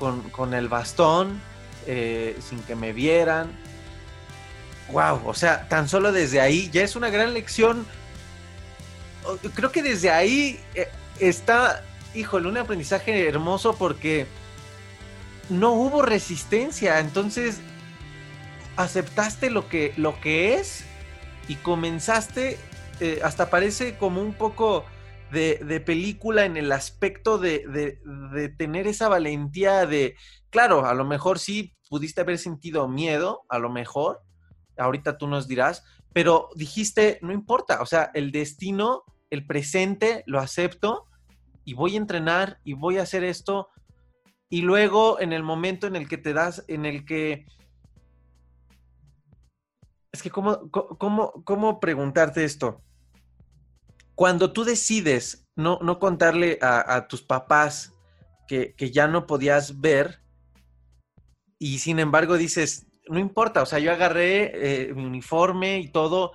con, 0.00 0.54
el 0.54 0.68
bastón, 0.68 1.40
eh, 1.86 2.36
sin 2.40 2.60
que 2.62 2.74
me 2.74 2.92
vieran. 2.92 3.52
Wow, 4.90 5.22
o 5.26 5.34
sea, 5.34 5.68
tan 5.68 5.88
solo 5.88 6.10
desde 6.10 6.40
ahí 6.40 6.68
ya 6.72 6.82
es 6.82 6.96
una 6.96 7.10
gran 7.10 7.34
lección. 7.34 7.86
Creo 9.54 9.70
que 9.70 9.82
desde 9.82 10.10
ahí 10.10 10.58
eh, 10.74 10.88
está, 11.20 11.84
híjole, 12.14 12.48
un 12.48 12.56
aprendizaje 12.56 13.28
hermoso 13.28 13.76
porque 13.76 14.26
no 15.50 15.72
hubo 15.72 16.02
resistencia, 16.02 16.98
entonces 16.98 17.60
aceptaste 18.76 19.50
lo 19.50 19.68
que, 19.68 19.92
lo 19.96 20.18
que 20.20 20.54
es 20.54 20.84
y 21.48 21.56
comenzaste, 21.56 22.58
eh, 23.00 23.20
hasta 23.22 23.50
parece 23.50 23.96
como 23.96 24.22
un 24.22 24.32
poco 24.32 24.86
de, 25.30 25.82
película 25.84 26.44
en 26.44 26.56
el 26.56 26.72
aspecto 26.72 27.38
de, 27.38 27.66
de, 28.32 28.48
tener 28.50 28.86
esa 28.86 29.08
valentía 29.08 29.86
de, 29.86 30.16
claro, 30.50 30.86
a 30.86 30.94
lo 30.94 31.04
mejor 31.04 31.38
sí 31.38 31.76
pudiste 31.88 32.20
haber 32.20 32.38
sentido 32.38 32.88
miedo, 32.88 33.42
a 33.48 33.58
lo 33.58 33.70
mejor, 33.70 34.20
ahorita 34.76 35.18
tú 35.18 35.26
nos 35.26 35.48
dirás, 35.48 35.84
pero 36.12 36.48
dijiste, 36.54 37.18
no 37.22 37.32
importa, 37.32 37.82
o 37.82 37.86
sea, 37.86 38.10
el 38.14 38.32
destino, 38.32 39.04
el 39.30 39.46
presente, 39.46 40.24
lo 40.26 40.40
acepto 40.40 41.06
y 41.64 41.74
voy 41.74 41.94
a 41.94 41.98
entrenar 41.98 42.58
y 42.64 42.74
voy 42.74 42.98
a 42.98 43.02
hacer 43.02 43.24
esto. 43.24 43.68
Y 44.48 44.62
luego 44.62 45.20
en 45.20 45.32
el 45.32 45.42
momento 45.42 45.86
en 45.86 45.96
el 45.96 46.08
que 46.08 46.18
te 46.18 46.32
das, 46.32 46.64
en 46.66 46.84
el 46.84 47.04
que... 47.04 47.46
Es 50.12 50.22
que, 50.22 50.30
¿cómo, 50.30 50.68
cómo, 50.70 51.44
cómo 51.44 51.78
preguntarte 51.78 52.44
esto? 52.44 52.82
Cuando 54.20 54.52
tú 54.52 54.64
decides 54.64 55.48
no, 55.56 55.78
no 55.80 55.98
contarle 55.98 56.58
a, 56.60 57.08
tus 57.08 57.22
papás 57.22 57.94
que, 58.46 58.74
ya 58.92 59.08
no 59.08 59.26
podías 59.26 59.80
ver 59.80 60.20
y 61.58 61.78
sin 61.78 61.98
embargo 61.98 62.36
dices, 62.36 62.86
no 63.08 63.18
importa, 63.18 63.62
o 63.62 63.66
sea, 63.66 63.78
yo 63.78 63.90
agarré 63.90 64.88
eh, 64.88 64.92
mi 64.92 65.06
uniforme 65.06 65.78
y 65.78 65.88
todo. 65.88 66.32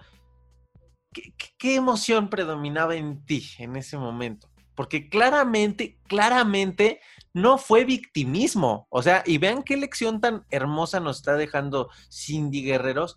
¿Qué, 1.11 1.75
emoción 1.75 2.31
predominaba 2.31 2.95
en 2.95 3.23
ti 3.23 3.51
en 3.59 3.75
ese 3.75 3.99
momento? 3.99 4.49
Porque 4.73 5.07
claramente, 5.07 5.99
claramente 6.07 7.01
no 7.33 7.59
fue 7.59 7.85
victimismo. 7.85 8.87
O 8.89 9.03
sea, 9.03 9.21
y 9.27 9.37
vean 9.37 9.61
qué 9.61 9.77
lección 9.77 10.21
tan 10.21 10.43
hermosa 10.49 10.99
nos 10.99 11.17
está 11.17 11.35
dejando 11.35 11.91
Cindy 12.11 12.63
Guerreros, 12.63 13.15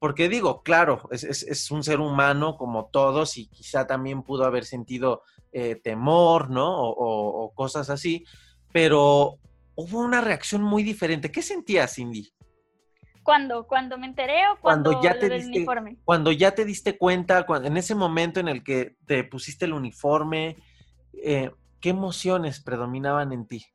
porque 0.00 0.30
digo, 0.30 0.62
claro, 0.62 1.08
es, 1.12 1.70
un 1.70 1.84
ser 1.84 2.00
humano 2.00 2.56
como 2.56 2.86
todos 2.86 3.36
y 3.36 3.48
quizá 3.48 3.86
también 3.86 4.22
pudo 4.22 4.46
haber 4.46 4.64
sentido 4.64 5.22
eh, 5.52 5.76
temor, 5.76 6.48
¿no? 6.48 6.72
O, 6.74 7.52
cosas 7.54 7.90
así, 7.90 8.24
pero 8.72 9.36
hubo 9.74 10.00
una 10.00 10.22
reacción 10.22 10.62
muy 10.62 10.82
diferente. 10.82 11.30
¿Qué 11.30 11.42
sentías, 11.42 11.94
Cindy? 11.94 12.32
¿Cuándo? 13.22 13.66
¿Cuando 13.66 13.98
me 13.98 14.06
enteré 14.06 14.48
o 14.48 14.58
cuando, 14.58 15.02
ya 15.02 15.18
te 15.18 15.28
diste, 15.28 15.58
uniforme? 15.58 15.98
Cuando 16.02 16.32
ya 16.32 16.52
te 16.52 16.64
diste 16.64 16.96
cuenta, 16.96 17.44
en 17.62 17.76
ese 17.76 17.94
momento 17.94 18.40
en 18.40 18.48
el 18.48 18.64
que 18.64 18.96
te 19.04 19.22
pusiste 19.24 19.66
el 19.66 19.74
uniforme, 19.74 20.56
eh, 21.12 21.50
¿qué 21.78 21.90
emociones 21.90 22.62
predominaban 22.62 23.34
en 23.34 23.46
ti? 23.46 23.66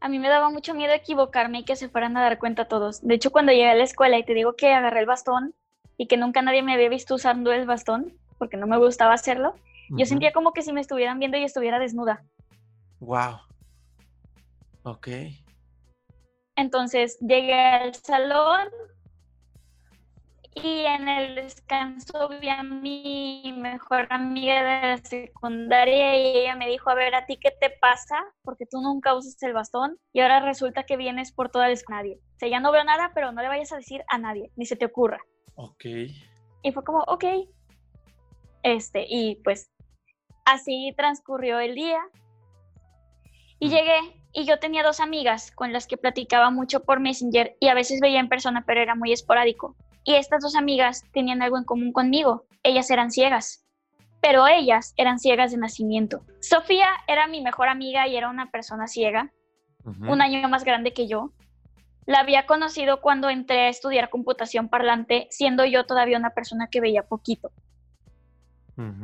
A 0.00 0.08
mí 0.08 0.18
me 0.18 0.28
daba 0.28 0.50
mucho 0.50 0.74
miedo 0.74 0.92
equivocarme 0.92 1.60
y 1.60 1.64
que 1.64 1.76
se 1.76 1.88
fueran 1.88 2.16
a 2.16 2.22
dar 2.22 2.38
cuenta 2.38 2.66
todos. 2.66 3.00
De 3.02 3.14
hecho, 3.14 3.30
cuando 3.30 3.52
llegué 3.52 3.70
a 3.70 3.74
la 3.74 3.84
escuela 3.84 4.18
y 4.18 4.24
te 4.24 4.34
digo 4.34 4.54
que 4.54 4.72
agarré 4.72 5.00
el 5.00 5.06
bastón 5.06 5.54
y 5.96 6.06
que 6.06 6.16
nunca 6.16 6.42
nadie 6.42 6.62
me 6.62 6.74
había 6.74 6.88
visto 6.88 7.14
usando 7.14 7.52
el 7.52 7.66
bastón, 7.66 8.12
porque 8.38 8.56
no 8.56 8.66
me 8.66 8.76
gustaba 8.76 9.14
hacerlo, 9.14 9.54
yo 9.90 10.04
sentía 10.04 10.32
como 10.32 10.52
que 10.52 10.62
si 10.62 10.72
me 10.72 10.80
estuvieran 10.80 11.18
viendo 11.18 11.38
y 11.38 11.44
estuviera 11.44 11.78
desnuda. 11.78 12.24
Wow. 13.00 13.38
Ok. 14.82 15.08
Entonces 16.56 17.18
llegué 17.20 17.54
al 17.54 17.94
salón, 17.94 18.68
y 20.62 20.86
en 20.86 21.08
el 21.08 21.34
descanso 21.34 22.28
vi 22.40 22.48
a 22.48 22.62
mi 22.62 23.54
mejor 23.56 24.06
amiga 24.10 24.54
de 24.62 24.88
la 24.88 24.96
secundaria 24.98 26.16
y 26.16 26.38
ella 26.38 26.56
me 26.56 26.68
dijo, 26.68 26.88
a 26.88 26.94
ver, 26.94 27.14
¿a 27.14 27.26
ti 27.26 27.36
qué 27.36 27.50
te 27.50 27.70
pasa? 27.70 28.24
Porque 28.42 28.64
tú 28.64 28.80
nunca 28.80 29.14
usas 29.14 29.40
el 29.42 29.52
bastón 29.52 29.98
y 30.12 30.20
ahora 30.20 30.40
resulta 30.40 30.84
que 30.84 30.96
vienes 30.96 31.32
por 31.32 31.50
toda 31.50 31.66
la 31.66 31.74
escuela. 31.74 32.02
Nadie. 32.02 32.18
O 32.18 32.38
sea, 32.38 32.48
ya 32.48 32.60
no 32.60 32.72
veo 32.72 32.84
nada, 32.84 33.12
pero 33.14 33.32
no 33.32 33.42
le 33.42 33.48
vayas 33.48 33.72
a 33.72 33.76
decir 33.76 34.02
a 34.08 34.18
nadie, 34.18 34.50
ni 34.56 34.66
se 34.66 34.76
te 34.76 34.86
ocurra. 34.86 35.20
Ok. 35.54 35.84
Y 36.62 36.72
fue 36.72 36.84
como, 36.84 37.00
ok. 37.06 37.24
Este, 38.62 39.06
y 39.08 39.36
pues 39.44 39.70
así 40.44 40.94
transcurrió 40.96 41.60
el 41.60 41.74
día. 41.74 42.00
Y 43.58 43.68
llegué 43.68 43.98
y 44.32 44.44
yo 44.44 44.58
tenía 44.58 44.82
dos 44.82 45.00
amigas 45.00 45.50
con 45.50 45.72
las 45.72 45.86
que 45.86 45.96
platicaba 45.96 46.50
mucho 46.50 46.82
por 46.82 47.00
Messenger 47.00 47.56
y 47.60 47.68
a 47.68 47.74
veces 47.74 48.00
veía 48.00 48.20
en 48.20 48.28
persona, 48.28 48.64
pero 48.66 48.80
era 48.80 48.94
muy 48.94 49.12
esporádico. 49.12 49.76
Y 50.06 50.14
estas 50.14 50.40
dos 50.40 50.54
amigas 50.54 51.04
tenían 51.12 51.42
algo 51.42 51.58
en 51.58 51.64
común 51.64 51.92
conmigo. 51.92 52.46
Ellas 52.62 52.88
eran 52.90 53.10
ciegas, 53.10 53.66
pero 54.20 54.46
ellas 54.46 54.94
eran 54.96 55.18
ciegas 55.18 55.50
de 55.50 55.58
nacimiento. 55.58 56.22
Sofía 56.40 56.86
era 57.08 57.26
mi 57.26 57.42
mejor 57.42 57.68
amiga 57.68 58.06
y 58.06 58.16
era 58.16 58.30
una 58.30 58.50
persona 58.50 58.86
ciega, 58.86 59.32
un 59.84 60.22
año 60.22 60.48
más 60.48 60.64
grande 60.64 60.92
que 60.92 61.08
yo. 61.08 61.32
La 62.06 62.20
había 62.20 62.46
conocido 62.46 63.00
cuando 63.00 63.30
entré 63.30 63.62
a 63.62 63.68
estudiar 63.68 64.08
computación 64.08 64.68
parlante, 64.68 65.26
siendo 65.30 65.64
yo 65.64 65.86
todavía 65.86 66.18
una 66.18 66.30
persona 66.30 66.68
que 66.68 66.80
veía 66.80 67.02
poquito. 67.02 67.50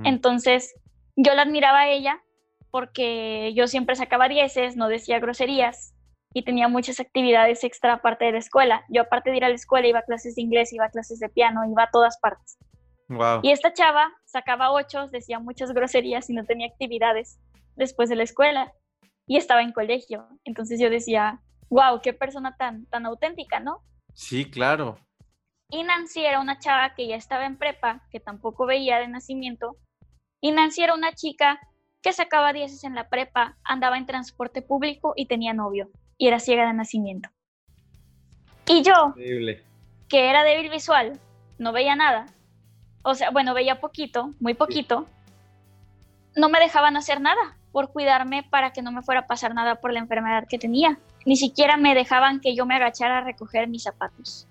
Entonces, 0.04 0.74
yo 1.16 1.34
la 1.34 1.42
admiraba 1.42 1.80
a 1.80 1.88
ella 1.88 2.22
porque 2.70 3.52
yo 3.54 3.66
siempre 3.66 3.96
sacaba 3.96 4.28
dieces, 4.28 4.76
no 4.76 4.86
decía 4.86 5.18
groserías, 5.18 5.94
y 6.34 6.44
tenía 6.44 6.68
muchas 6.68 7.00
actividades 7.00 7.62
extra 7.64 7.94
aparte 7.94 8.24
de 8.24 8.32
la 8.32 8.38
escuela. 8.38 8.84
Yo 8.88 9.02
aparte 9.02 9.30
de 9.30 9.36
ir 9.36 9.44
a 9.44 9.48
la 9.48 9.54
escuela 9.54 9.86
iba 9.86 9.98
a 9.98 10.04
clases 10.04 10.34
de 10.34 10.42
inglés, 10.42 10.72
iba 10.72 10.86
a 10.86 10.90
clases 10.90 11.18
de 11.18 11.28
piano, 11.28 11.60
iba 11.68 11.84
a 11.84 11.90
todas 11.90 12.18
partes. 12.18 12.58
Y 13.42 13.50
esta 13.50 13.74
chava 13.74 14.10
sacaba 14.24 14.72
ocho, 14.72 15.06
decía 15.08 15.38
muchas 15.38 15.72
groserías 15.72 16.30
y 16.30 16.32
no 16.32 16.44
tenía 16.44 16.68
actividades 16.68 17.38
después 17.76 18.08
de 18.08 18.16
la 18.16 18.22
escuela 18.22 18.72
y 19.26 19.36
estaba 19.36 19.62
en 19.62 19.72
colegio. 19.72 20.26
Entonces 20.44 20.80
yo 20.80 20.88
decía, 20.88 21.40
wow, 21.68 22.00
qué 22.02 22.14
persona 22.14 22.56
tan, 22.56 22.86
tan 22.86 23.04
auténtica, 23.04 23.60
¿no? 23.60 23.82
Sí, 24.14 24.50
claro. 24.50 24.98
Y 25.68 25.82
Nancy 25.82 26.24
era 26.24 26.40
una 26.40 26.58
chava 26.58 26.94
que 26.94 27.06
ya 27.06 27.16
estaba 27.16 27.44
en 27.44 27.58
prepa, 27.58 28.02
que 28.10 28.20
tampoco 28.20 28.64
veía 28.64 28.98
de 28.98 29.08
nacimiento. 29.08 29.76
Y 30.40 30.52
Nancy 30.52 30.82
era 30.82 30.94
una 30.94 31.12
chica 31.12 31.60
que 32.00 32.12
sacaba 32.14 32.52
dieces 32.54 32.82
en 32.84 32.94
la 32.94 33.10
prepa, 33.10 33.58
andaba 33.62 33.98
en 33.98 34.06
transporte 34.06 34.62
público 34.62 35.12
y 35.16 35.26
tenía 35.26 35.52
novio 35.52 35.90
y 36.18 36.28
era 36.28 36.40
ciega 36.40 36.66
de 36.66 36.72
nacimiento. 36.72 37.28
Y 38.66 38.82
yo, 38.82 39.14
que 40.08 40.30
era 40.30 40.44
débil 40.44 40.70
visual, 40.70 41.18
no 41.58 41.72
veía 41.72 41.96
nada, 41.96 42.26
o 43.02 43.14
sea, 43.14 43.30
bueno, 43.30 43.54
veía 43.54 43.80
poquito, 43.80 44.32
muy 44.38 44.54
poquito, 44.54 45.06
no 46.36 46.48
me 46.48 46.60
dejaban 46.60 46.96
hacer 46.96 47.20
nada 47.20 47.56
por 47.72 47.92
cuidarme 47.92 48.42
para 48.42 48.72
que 48.72 48.82
no 48.82 48.92
me 48.92 49.02
fuera 49.02 49.22
a 49.22 49.26
pasar 49.26 49.54
nada 49.54 49.76
por 49.76 49.92
la 49.92 49.98
enfermedad 49.98 50.46
que 50.48 50.58
tenía. 50.58 50.98
Ni 51.24 51.36
siquiera 51.36 51.76
me 51.76 51.94
dejaban 51.94 52.40
que 52.40 52.54
yo 52.54 52.66
me 52.66 52.76
agachara 52.76 53.18
a 53.18 53.20
recoger 53.22 53.68
mis 53.68 53.84
zapatos. 53.84 54.46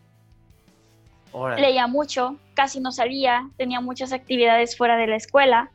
Leía 1.57 1.87
mucho, 1.87 2.37
casi 2.55 2.81
no 2.81 2.91
salía, 2.91 3.49
tenía 3.57 3.79
muchas 3.79 4.11
actividades 4.11 4.75
fuera 4.75 4.97
de 4.97 5.07
la 5.07 5.15
escuela. 5.15 5.71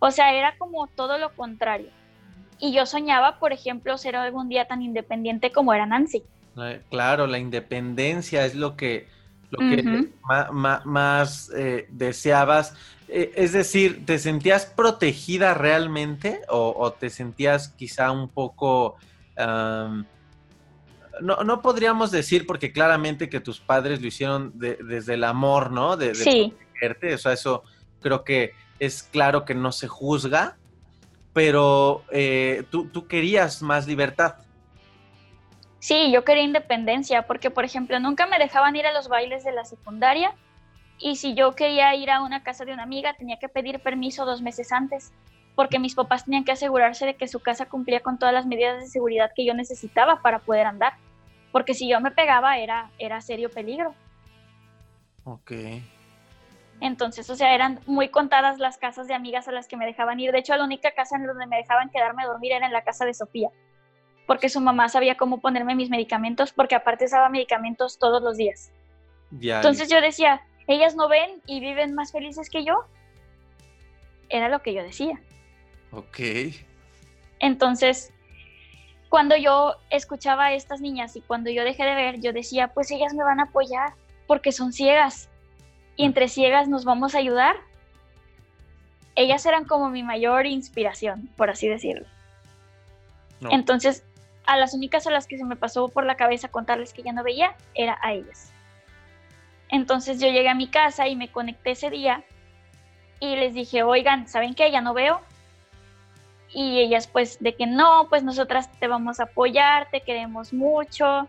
O 0.00 0.10
sea, 0.10 0.34
era 0.34 0.56
como 0.58 0.88
todo 0.88 1.18
lo 1.18 1.32
contrario. 1.34 1.90
Y 2.58 2.72
yo 2.72 2.86
soñaba, 2.86 3.38
por 3.38 3.52
ejemplo, 3.52 3.98
ser 3.98 4.16
algún 4.16 4.48
día 4.48 4.66
tan 4.66 4.82
independiente 4.82 5.52
como 5.52 5.74
era 5.74 5.86
Nancy. 5.86 6.22
Claro, 6.88 7.26
la 7.26 7.38
independencia 7.38 8.46
es 8.46 8.54
lo 8.54 8.76
que, 8.76 9.08
lo 9.50 9.58
que 9.58 10.08
más, 10.84 11.50
eh, 11.54 11.86
deseabas. 11.90 12.74
Eh, 13.08 13.32
es 13.36 13.52
decir, 13.52 14.06
¿te 14.06 14.18
sentías 14.18 14.64
protegida 14.64 15.52
realmente 15.52 16.40
o, 16.48 16.92
te 16.92 17.10
sentías 17.10 17.68
quizá 17.68 18.10
un 18.10 18.28
poco... 18.28 18.96
no, 19.36 19.94
no 21.20 21.60
podríamos 21.60 22.10
decir, 22.10 22.46
porque 22.46 22.72
claramente 22.72 23.28
que 23.28 23.40
tus 23.40 23.60
padres 23.60 24.00
lo 24.00 24.06
hicieron 24.06 24.52
desde 24.54 25.14
el 25.14 25.24
amor, 25.24 25.70
¿no? 25.70 25.98
De, 25.98 26.14
sí. 26.14 26.54
O 27.14 27.18
sea, 27.18 27.32
eso 27.32 27.64
creo 28.00 28.24
que 28.24 28.52
es 28.78 29.02
claro 29.02 29.44
que 29.44 29.54
no 29.54 29.72
se 29.72 29.88
juzga, 29.88 30.56
pero 31.36 32.02
eh, 32.12 32.64
tú, 32.70 32.88
tú 32.88 33.06
querías 33.06 33.60
más 33.60 33.86
libertad. 33.86 34.36
Sí, 35.80 36.10
yo 36.10 36.24
quería 36.24 36.44
independencia, 36.44 37.26
porque 37.26 37.50
por 37.50 37.62
ejemplo 37.66 38.00
nunca 38.00 38.26
me 38.26 38.38
dejaban 38.38 38.74
ir 38.74 38.86
a 38.86 38.92
los 38.94 39.08
bailes 39.08 39.44
de 39.44 39.52
la 39.52 39.66
secundaria 39.66 40.32
y 40.98 41.16
si 41.16 41.34
yo 41.34 41.54
quería 41.54 41.94
ir 41.94 42.10
a 42.10 42.22
una 42.22 42.42
casa 42.42 42.64
de 42.64 42.72
una 42.72 42.84
amiga 42.84 43.12
tenía 43.18 43.38
que 43.38 43.50
pedir 43.50 43.80
permiso 43.80 44.24
dos 44.24 44.40
meses 44.40 44.72
antes, 44.72 45.12
porque 45.54 45.78
mis 45.78 45.94
papás 45.94 46.24
tenían 46.24 46.44
que 46.44 46.52
asegurarse 46.52 47.04
de 47.04 47.16
que 47.16 47.28
su 47.28 47.40
casa 47.40 47.66
cumplía 47.66 48.00
con 48.00 48.18
todas 48.18 48.32
las 48.32 48.46
medidas 48.46 48.80
de 48.80 48.88
seguridad 48.88 49.30
que 49.36 49.44
yo 49.44 49.52
necesitaba 49.52 50.22
para 50.22 50.38
poder 50.38 50.66
andar, 50.66 50.94
porque 51.52 51.74
si 51.74 51.86
yo 51.86 52.00
me 52.00 52.12
pegaba 52.12 52.56
era, 52.56 52.88
era 52.98 53.20
serio 53.20 53.50
peligro. 53.50 53.94
Ok. 55.24 55.52
Entonces, 56.80 57.28
o 57.30 57.36
sea, 57.36 57.54
eran 57.54 57.80
muy 57.86 58.08
contadas 58.08 58.58
las 58.58 58.76
casas 58.78 59.08
de 59.08 59.14
amigas 59.14 59.48
a 59.48 59.52
las 59.52 59.66
que 59.66 59.76
me 59.76 59.86
dejaban 59.86 60.20
ir. 60.20 60.32
De 60.32 60.38
hecho, 60.38 60.54
la 60.56 60.64
única 60.64 60.92
casa 60.92 61.16
en 61.16 61.26
donde 61.26 61.46
me 61.46 61.56
dejaban 61.56 61.90
quedarme 61.90 62.22
a 62.22 62.26
dormir 62.26 62.52
era 62.52 62.66
en 62.66 62.72
la 62.72 62.84
casa 62.84 63.04
de 63.04 63.14
Sofía, 63.14 63.48
porque 64.26 64.48
su 64.48 64.60
mamá 64.60 64.88
sabía 64.88 65.16
cómo 65.16 65.40
ponerme 65.40 65.74
mis 65.74 65.90
medicamentos, 65.90 66.52
porque 66.52 66.74
aparte 66.74 67.06
usaba 67.06 67.28
medicamentos 67.28 67.98
todos 67.98 68.22
los 68.22 68.36
días. 68.36 68.72
Entonces 69.32 69.88
yo 69.88 70.00
decía, 70.00 70.42
ellas 70.66 70.94
no 70.94 71.08
ven 71.08 71.42
y 71.46 71.60
viven 71.60 71.94
más 71.94 72.12
felices 72.12 72.50
que 72.50 72.64
yo. 72.64 72.84
Era 74.28 74.48
lo 74.48 74.60
que 74.60 74.74
yo 74.74 74.82
decía. 74.82 75.20
Ok. 75.92 76.18
Entonces, 77.38 78.12
cuando 79.08 79.36
yo 79.36 79.76
escuchaba 79.90 80.46
a 80.46 80.52
estas 80.54 80.80
niñas 80.80 81.16
y 81.16 81.20
cuando 81.20 81.50
yo 81.50 81.64
dejé 81.64 81.84
de 81.84 81.94
ver, 81.94 82.20
yo 82.20 82.32
decía, 82.32 82.68
pues 82.68 82.90
ellas 82.90 83.14
me 83.14 83.24
van 83.24 83.40
a 83.40 83.44
apoyar 83.44 83.94
porque 84.26 84.52
son 84.52 84.72
ciegas 84.72 85.30
y 85.96 86.04
entre 86.04 86.28
ciegas 86.28 86.68
nos 86.68 86.84
vamos 86.84 87.14
a 87.14 87.18
ayudar. 87.18 87.56
Ellas 89.14 89.46
eran 89.46 89.64
como 89.64 89.88
mi 89.88 90.02
mayor 90.02 90.46
inspiración, 90.46 91.30
por 91.36 91.50
así 91.50 91.68
decirlo. 91.68 92.06
No. 93.40 93.50
Entonces, 93.50 94.04
a 94.46 94.56
las 94.56 94.74
únicas 94.74 95.06
a 95.06 95.10
las 95.10 95.26
que 95.26 95.38
se 95.38 95.44
me 95.44 95.56
pasó 95.56 95.88
por 95.88 96.04
la 96.04 96.16
cabeza 96.16 96.48
contarles 96.48 96.92
que 96.92 97.02
ya 97.02 97.12
no 97.12 97.24
veía 97.24 97.56
era 97.74 97.98
a 98.02 98.12
ellas. 98.12 98.52
Entonces 99.68 100.20
yo 100.20 100.28
llegué 100.28 100.48
a 100.48 100.54
mi 100.54 100.68
casa 100.68 101.08
y 101.08 101.16
me 101.16 101.28
conecté 101.28 101.72
ese 101.72 101.90
día 101.90 102.22
y 103.18 103.36
les 103.36 103.54
dije, 103.54 103.82
oigan, 103.82 104.28
¿saben 104.28 104.54
qué? 104.54 104.70
Ya 104.70 104.80
no 104.80 104.94
veo. 104.94 105.20
Y 106.52 106.78
ellas 106.78 107.08
pues 107.08 107.38
de 107.40 107.54
que 107.56 107.66
no, 107.66 108.06
pues 108.08 108.22
nosotras 108.22 108.70
te 108.78 108.86
vamos 108.86 109.18
a 109.18 109.24
apoyar, 109.24 109.88
te 109.90 110.02
queremos 110.02 110.52
mucho, 110.52 111.26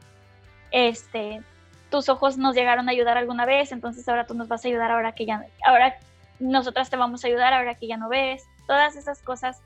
este, 0.72 1.42
tus 1.90 2.10
ojos 2.10 2.38
nos 2.38 2.56
llegaron 2.56 2.90
a 2.90 2.92
ayudar 2.92 3.18
alguna 3.18 3.46
vez, 3.46 3.72
entonces 3.72 4.08
ahora 4.10 4.26
tú 4.28 4.34
nos 4.34 4.48
vas 4.48 4.64
a 4.66 4.68
ayudar 4.68 4.92
ahora 4.92 5.14
que 5.14 5.26
ya, 5.26 5.46
ahora 5.66 5.98
nosotras 6.40 6.90
te 6.90 6.98
vamos 6.98 7.24
a 7.24 7.28
ayudar 7.28 7.54
ahora 7.54 7.76
que 7.76 7.88
ya 7.88 7.98
no 7.98 8.10
ves. 8.10 8.46
Todas 8.68 8.96
esas 8.96 9.22
cosas 9.22 9.62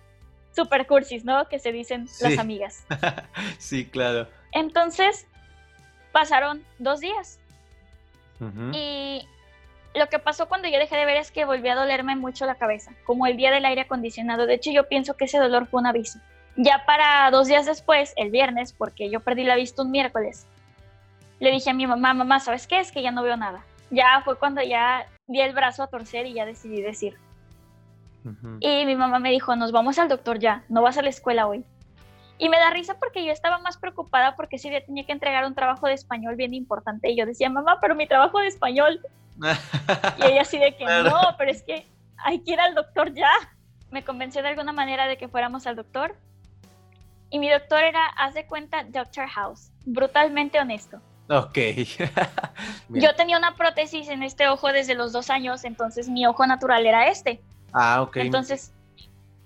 super 0.56 0.86
cursis, 0.88 1.26
¿no? 1.26 1.48
Que 1.48 1.60
se 1.60 1.72
dicen 1.72 2.08
Sí. 2.08 2.24
las 2.30 2.38
amigas. 2.40 2.86
sí, 3.58 3.86
claro. 3.86 4.28
Entonces 4.52 5.26
pasaron 6.12 6.64
dos 6.80 7.00
días 7.00 7.40
y 8.74 9.28
lo 9.94 10.08
que 10.08 10.18
pasó 10.20 10.48
cuando 10.48 10.68
yo 10.68 10.80
dejé 10.80 10.96
de 10.96 11.06
ver 11.06 11.18
es 11.18 11.32
que 11.32 11.46
volví 11.46 11.70
a 11.70 11.76
dolerme 11.76 12.16
mucho 12.16 12.46
la 12.46 12.56
cabeza, 12.56 12.92
como 13.06 13.28
el 13.28 13.38
día 13.38 13.52
del 13.52 13.66
aire 13.66 13.82
acondicionado. 13.82 14.46
De 14.48 14.56
hecho, 14.56 14.72
yo 14.72 14.88
pienso 14.88 15.16
que 15.16 15.26
ese 15.26 15.38
dolor 15.38 15.68
fue 15.68 15.80
un 15.82 15.88
aviso. 15.88 16.20
Ya 16.56 16.84
para 16.86 17.30
dos 17.32 17.48
días 17.48 17.66
después, 17.66 18.14
el 18.16 18.32
viernes, 18.32 18.74
porque 18.74 19.10
yo 19.10 19.20
perdí 19.20 19.44
la 19.44 19.56
vista 19.56 19.84
un 19.84 19.92
miércoles, 19.92 20.48
le 21.42 21.52
dije 21.52 21.72
a 21.72 21.74
mi 21.74 21.88
mamá, 21.88 22.14
mamá, 22.14 22.40
¿sabes 22.40 22.68
qué? 22.68 22.80
Es 22.80 22.92
que 22.92 23.02
ya 23.02 23.12
no 23.12 23.24
veo 23.24 23.36
nada. 23.36 23.66
Ya 23.90 24.22
fue 24.24 24.38
cuando 24.38 24.62
ya 24.62 25.08
di 25.28 25.42
el 25.42 25.54
brazo 25.54 25.82
a 25.82 25.88
torcer 25.88 26.28
y 26.28 26.34
ya 26.34 26.46
decidí 26.46 26.82
decir. 26.82 27.18
Ujú. 28.24 28.58
Y 28.60 28.86
mi 28.86 28.96
mamá 28.96 29.18
me 29.18 29.32
dijo, 29.32 29.56
nos 29.56 29.72
vamos 29.72 29.98
al 29.98 30.08
doctor 30.08 30.38
ya, 30.38 30.64
no 30.70 30.84
vas 30.84 31.00
a 31.00 31.02
la 31.02 31.10
escuela 31.10 31.48
hoy. 31.48 31.66
Y 32.38 32.48
me 32.48 32.58
da 32.58 32.70
risa 32.70 33.00
porque 33.00 33.26
yo 33.26 33.32
estaba 33.32 33.58
más 33.58 33.78
preocupada 33.78 34.36
porque 34.36 34.58
ese 34.58 34.70
día 34.70 34.86
tenía 34.86 35.04
que 35.04 35.14
entregar 35.14 35.44
un 35.46 35.56
trabajo 35.56 35.88
de 35.88 35.94
español 35.94 36.36
bien 36.36 36.54
importante. 36.54 37.10
Y 37.10 37.18
yo 37.18 37.26
decía, 37.26 37.50
mamá, 37.50 37.80
pero 37.82 37.96
mi 37.96 38.08
trabajo 38.08 38.40
de 38.40 38.48
español. 38.48 39.02
Y 40.20 40.24
ella 40.24 40.42
así 40.42 40.60
de 40.60 40.76
que 40.76 40.86
no, 40.86 41.20
pero 41.40 41.50
es 41.50 41.64
que 41.64 41.88
hay 42.18 42.40
que 42.44 42.52
ir 42.52 42.60
al 42.60 42.76
doctor 42.76 43.14
ya. 43.16 43.32
Me 43.90 44.04
convenció 44.04 44.44
de 44.44 44.50
alguna 44.50 44.74
manera 44.74 45.08
de 45.08 45.18
que 45.18 45.28
fuéramos 45.28 45.66
al 45.66 45.76
doctor. 45.76 46.16
Y 47.32 47.40
mi 47.40 47.50
doctor 47.50 47.84
era, 47.84 48.06
haz 48.06 48.36
de 48.36 48.46
cuenta, 48.46 48.84
Doctor 48.84 49.28
House, 49.28 49.72
brutalmente 49.86 50.60
honesto. 50.60 51.02
Ok. 51.30 51.58
Yo 52.90 53.16
tenía 53.16 53.38
una 53.38 53.56
prótesis 53.56 54.10
en 54.10 54.24
este 54.24 54.48
ojo 54.48 54.72
desde 54.72 54.96
los 54.96 55.12
dos 55.12 55.30
años, 55.30 55.64
entonces 55.64 56.10
mi 56.10 56.26
ojo 56.26 56.46
natural 56.46 56.86
era 56.86 57.08
este. 57.08 57.42
ah, 57.74 58.02
ok. 58.02 58.18
Entonces, 58.18 58.74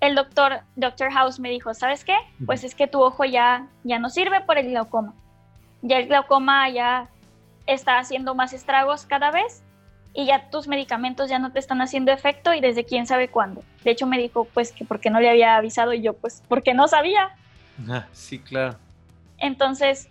el 0.00 0.14
doctor, 0.14 0.60
Doctor 0.76 1.10
House 1.12 1.38
me 1.38 1.50
dijo, 1.50 1.72
¿sabes 1.74 2.04
qué? 2.04 2.16
Pues 2.44 2.64
es 2.64 2.74
que 2.74 2.86
tu 2.86 3.02
ojo 3.02 3.24
ya, 3.24 3.66
ya 3.82 3.98
no 3.98 4.10
sirve 4.10 4.40
por 4.42 4.58
el 4.58 4.68
glaucoma. 4.68 5.14
Ya 5.82 5.98
el 5.98 6.06
glaucoma 6.06 6.68
ya 6.68 7.08
está 7.66 7.98
haciendo 7.98 8.34
más 8.34 8.52
estragos 8.52 9.06
cada 9.06 9.30
vez 9.30 9.62
y 10.12 10.26
ya 10.26 10.48
tus 10.50 10.66
medicamentos 10.68 11.28
ya 11.28 11.38
no 11.38 11.52
te 11.52 11.58
están 11.58 11.82
haciendo 11.82 12.12
efecto 12.12 12.54
y 12.54 12.60
desde 12.60 12.84
quién 12.84 13.06
sabe 13.06 13.28
cuándo. 13.28 13.62
De 13.84 13.90
hecho 13.90 14.06
me 14.06 14.18
dijo 14.18 14.46
pues 14.52 14.72
que 14.72 14.84
porque 14.84 15.10
no 15.10 15.20
le 15.20 15.28
había 15.28 15.56
avisado 15.56 15.92
y 15.92 16.00
yo 16.00 16.14
pues 16.14 16.42
porque 16.48 16.74
no 16.74 16.88
sabía. 16.88 17.36
Ah, 17.88 18.06
sí, 18.12 18.38
claro. 18.38 18.76
Entonces 19.38 20.08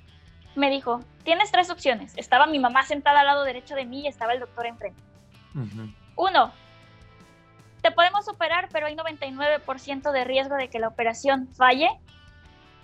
me 0.55 0.69
dijo, 0.69 1.01
tienes 1.23 1.51
tres 1.51 1.69
opciones. 1.69 2.13
Estaba 2.15 2.47
mi 2.47 2.59
mamá 2.59 2.83
sentada 2.83 3.21
al 3.21 3.27
lado 3.27 3.43
derecho 3.43 3.75
de 3.75 3.85
mí 3.85 4.01
y 4.01 4.07
estaba 4.07 4.33
el 4.33 4.39
doctor 4.39 4.65
enfrente. 4.65 5.01
Ujú. 5.53 5.89
Uno, 6.15 6.51
te 7.81 7.91
podemos 7.91 8.27
operar, 8.27 8.69
pero 8.71 8.87
hay 8.87 8.95
99% 8.95 10.11
de 10.11 10.23
riesgo 10.23 10.55
de 10.55 10.69
que 10.69 10.79
la 10.79 10.87
operación 10.87 11.49
falle. 11.55 11.89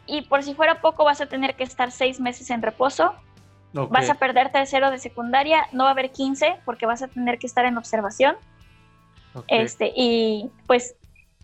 Y 0.05 0.23
por 0.23 0.43
si 0.43 0.53
fuera 0.53 0.81
poco, 0.81 1.03
vas 1.03 1.21
a 1.21 1.25
tener 1.25 1.55
que 1.55 1.63
estar 1.63 1.91
seis 1.91 2.19
meses 2.19 2.49
en 2.49 2.61
reposo. 2.61 3.15
Ok. 3.75 3.91
Vas 3.91 4.09
a 4.09 4.15
perder 4.15 4.51
tercero 4.51 4.91
de 4.91 4.99
secundaria. 4.99 5.67
No 5.71 5.83
va 5.83 5.89
a 5.89 5.93
haber 5.93 6.11
15 6.11 6.59
porque 6.65 6.85
vas 6.85 7.01
a 7.01 7.07
tener 7.07 7.39
que 7.39 7.47
estar 7.47 7.65
en 7.65 7.77
observación. 7.77 8.35
Este, 9.47 9.93
y 9.95 10.51
pues 10.67 10.95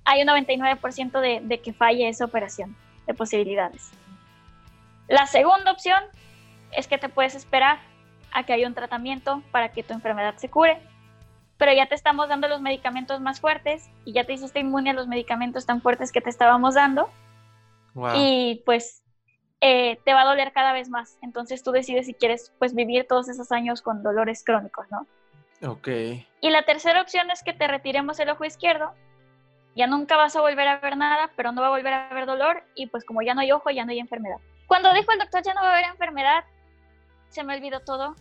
hay 0.04 0.22
un 0.22 0.28
99% 0.28 1.22
de, 1.22 1.40
de 1.42 1.60
que 1.60 1.74
falle 1.74 2.10
esa 2.10 2.26
operación, 2.26 2.76
de 3.06 3.14
posibilidades. 3.14 3.92
La 5.08 5.26
segunda 5.26 5.72
opción 5.72 6.02
es 6.72 6.88
que 6.88 6.98
te 6.98 7.10
puedes 7.10 7.36
esperar 7.36 7.80
a 8.34 8.44
que 8.44 8.54
haya 8.54 8.68
un 8.68 8.74
tratamiento 8.74 9.42
para 9.52 9.72
que 9.72 9.84
tu 9.84 9.94
enfermedad 9.94 10.36
se 10.36 10.50
cure, 10.50 10.82
pero 11.58 11.74
ya 11.74 11.88
te 11.88 11.96
estamos 11.96 12.30
dando 12.30 12.48
los 12.48 12.62
medicamentos 12.62 13.20
más 13.22 13.40
fuertes 13.40 13.90
y 14.06 14.14
ya 14.14 14.26
te 14.26 14.34
hiciste 14.34 14.60
inmune 14.60 14.92
a 14.92 14.94
los 14.94 15.08
medicamentos 15.08 15.66
tan 15.66 15.82
fuertes 15.82 16.12
que 16.12 16.22
te 16.22 16.30
estábamos 16.30 16.76
dando 16.76 17.10
Wow. 17.94 18.12
y 18.16 18.62
pues 18.64 19.02
eh, 19.60 20.00
te 20.06 20.14
va 20.14 20.22
a 20.22 20.26
doler 20.26 20.52
cada 20.52 20.72
vez 20.72 20.90
más. 20.90 21.18
Entonces 21.24 21.64
tú 21.64 21.72
decides 21.72 22.06
si 22.06 22.14
quieres 22.14 22.54
pues 22.60 22.76
vivir 22.76 23.08
todos 23.08 23.28
esos 23.28 23.52
años 23.52 23.82
con 23.82 24.04
dolores 24.04 24.44
crónicos, 24.44 24.86
¿no? 24.92 25.08
Ok. 25.68 25.88
Y 26.42 26.50
la 26.52 26.62
tercera 26.64 27.02
opción 27.02 27.32
es 27.32 27.44
que 27.44 27.54
te 27.54 27.68
retiremos 27.68 28.20
el 28.20 28.30
ojo 28.30 28.46
izquierdo. 28.46 28.92
Ya 29.76 29.88
nunca 29.88 30.16
vas 30.16 30.36
a 30.36 30.42
volver 30.42 30.68
a 30.68 30.78
ver 30.80 30.98
nada, 30.98 31.32
pero 31.36 31.52
no 31.52 31.62
va 31.62 31.68
a 31.68 31.72
volver 31.72 31.94
a 31.94 32.10
haber 32.10 32.28
dolor 32.28 32.64
y 32.76 32.88
pues 32.88 33.04
como 33.04 33.24
ya 33.24 33.34
no 33.34 33.42
hay 33.42 33.52
ojo, 33.52 33.72
ya 33.72 33.86
no 33.86 33.92
hay 33.92 34.00
enfermedad. 34.00 34.38
Cuando 34.68 34.94
dijo 34.94 35.12
el 35.12 35.20
doctor 35.20 35.42
ya 35.44 35.54
no 35.54 35.62
va 35.62 35.70
a 35.70 35.74
haber 35.74 35.86
enfermedad, 35.86 36.44
se 37.30 37.44
me 37.44 37.56
olvidó 37.56 37.80
todo 37.80 38.16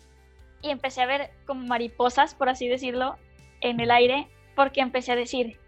y 0.62 0.70
empecé 0.70 1.02
a 1.02 1.06
ver 1.06 1.30
como 1.46 1.66
mariposas, 1.66 2.34
por 2.34 2.48
así 2.48 2.68
decirlo, 2.68 3.16
en 3.60 3.80
el 3.80 3.90
aire, 3.90 4.28
porque 4.54 4.80
empecé 4.80 5.12
a 5.12 5.16
decir, 5.16 5.58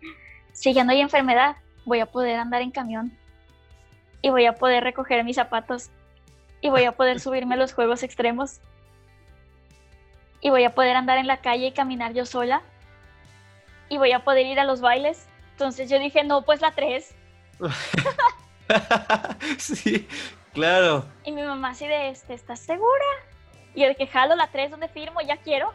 si 0.52 0.72
ya 0.72 0.84
no 0.84 0.92
hay 0.92 1.00
enfermedad, 1.00 1.56
voy 1.84 2.00
a 2.00 2.06
poder 2.06 2.38
andar 2.38 2.62
en 2.62 2.70
camión 2.70 3.16
y 4.22 4.30
voy 4.30 4.46
a 4.46 4.54
poder 4.54 4.84
recoger 4.84 5.24
mis 5.24 5.36
zapatos 5.36 5.90
y 6.60 6.70
voy 6.70 6.84
a 6.84 6.92
poder 6.92 7.20
subirme 7.20 7.54
a 7.54 7.58
los 7.58 7.72
juegos 7.72 8.02
extremos 8.02 8.60
y 10.40 10.50
voy 10.50 10.64
a 10.64 10.74
poder 10.74 10.96
andar 10.96 11.18
en 11.18 11.26
la 11.26 11.38
calle 11.38 11.66
y 11.66 11.72
caminar 11.72 12.14
yo 12.14 12.24
sola 12.24 12.62
y 13.88 13.98
voy 13.98 14.12
a 14.12 14.22
poder 14.22 14.46
ir 14.46 14.60
a 14.60 14.64
los 14.64 14.80
bailes. 14.80 15.26
Entonces 15.52 15.90
yo 15.90 15.98
dije, 15.98 16.22
no, 16.22 16.42
pues 16.42 16.60
la 16.60 16.72
3. 16.72 17.14
sí, 19.58 20.06
claro. 20.58 21.04
Y 21.24 21.32
mi 21.32 21.42
mamá 21.42 21.70
así 21.70 21.86
de, 21.86 22.08
este, 22.08 22.34
¿estás 22.34 22.60
segura? 22.60 23.04
Y 23.74 23.84
de 23.84 23.94
que 23.94 24.06
jalo 24.06 24.34
la 24.34 24.48
3, 24.48 24.70
¿dónde 24.70 24.88
firmo? 24.88 25.20
Ya 25.20 25.36
quiero. 25.36 25.72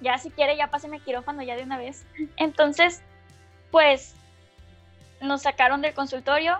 Ya 0.00 0.18
si 0.18 0.30
quiere, 0.30 0.56
ya 0.56 0.68
páseme 0.68 1.00
quirófano 1.00 1.42
ya 1.42 1.56
de 1.56 1.62
una 1.62 1.78
vez. 1.78 2.04
Entonces, 2.36 3.02
pues 3.70 4.16
nos 5.20 5.42
sacaron 5.42 5.82
del 5.82 5.94
consultorio 5.94 6.58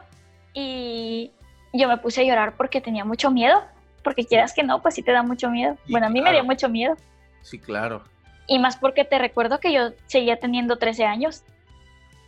y 0.53 1.33
yo 1.73 1.89
me 1.89 1.99
puse 1.99 2.21
a 2.21 2.25
llorar 2.25 2.57
porque 2.57 2.81
tenía 2.81 3.05
mucho 3.05 3.31
miedo. 3.31 3.63
Porque 4.03 4.27
quieras 4.27 4.53
que 4.53 4.63
no, 4.63 4.83
pues 4.83 4.95
sí 4.95 5.03
te 5.03 5.13
da 5.13 5.23
mucho 5.23 5.49
miedo. 5.49 5.77
Sí, 5.87 5.93
bueno, 5.93 6.07
a 6.07 6.11
mí 6.11 6.21
me 6.21 6.31
dio 6.31 6.45
mucho 6.45 6.69
miedo. 6.69 6.95
Sí, 7.41 7.59
claro. 7.59 8.05
Y 8.47 8.59
más 8.59 8.77
porque 8.77 9.05
te 9.05 9.19
recuerdo 9.19 9.61
que 9.61 9.73
yo 9.73 9.93
seguía 10.07 10.39
teniendo 10.39 10.77
13 10.77 11.07
años. 11.07 11.43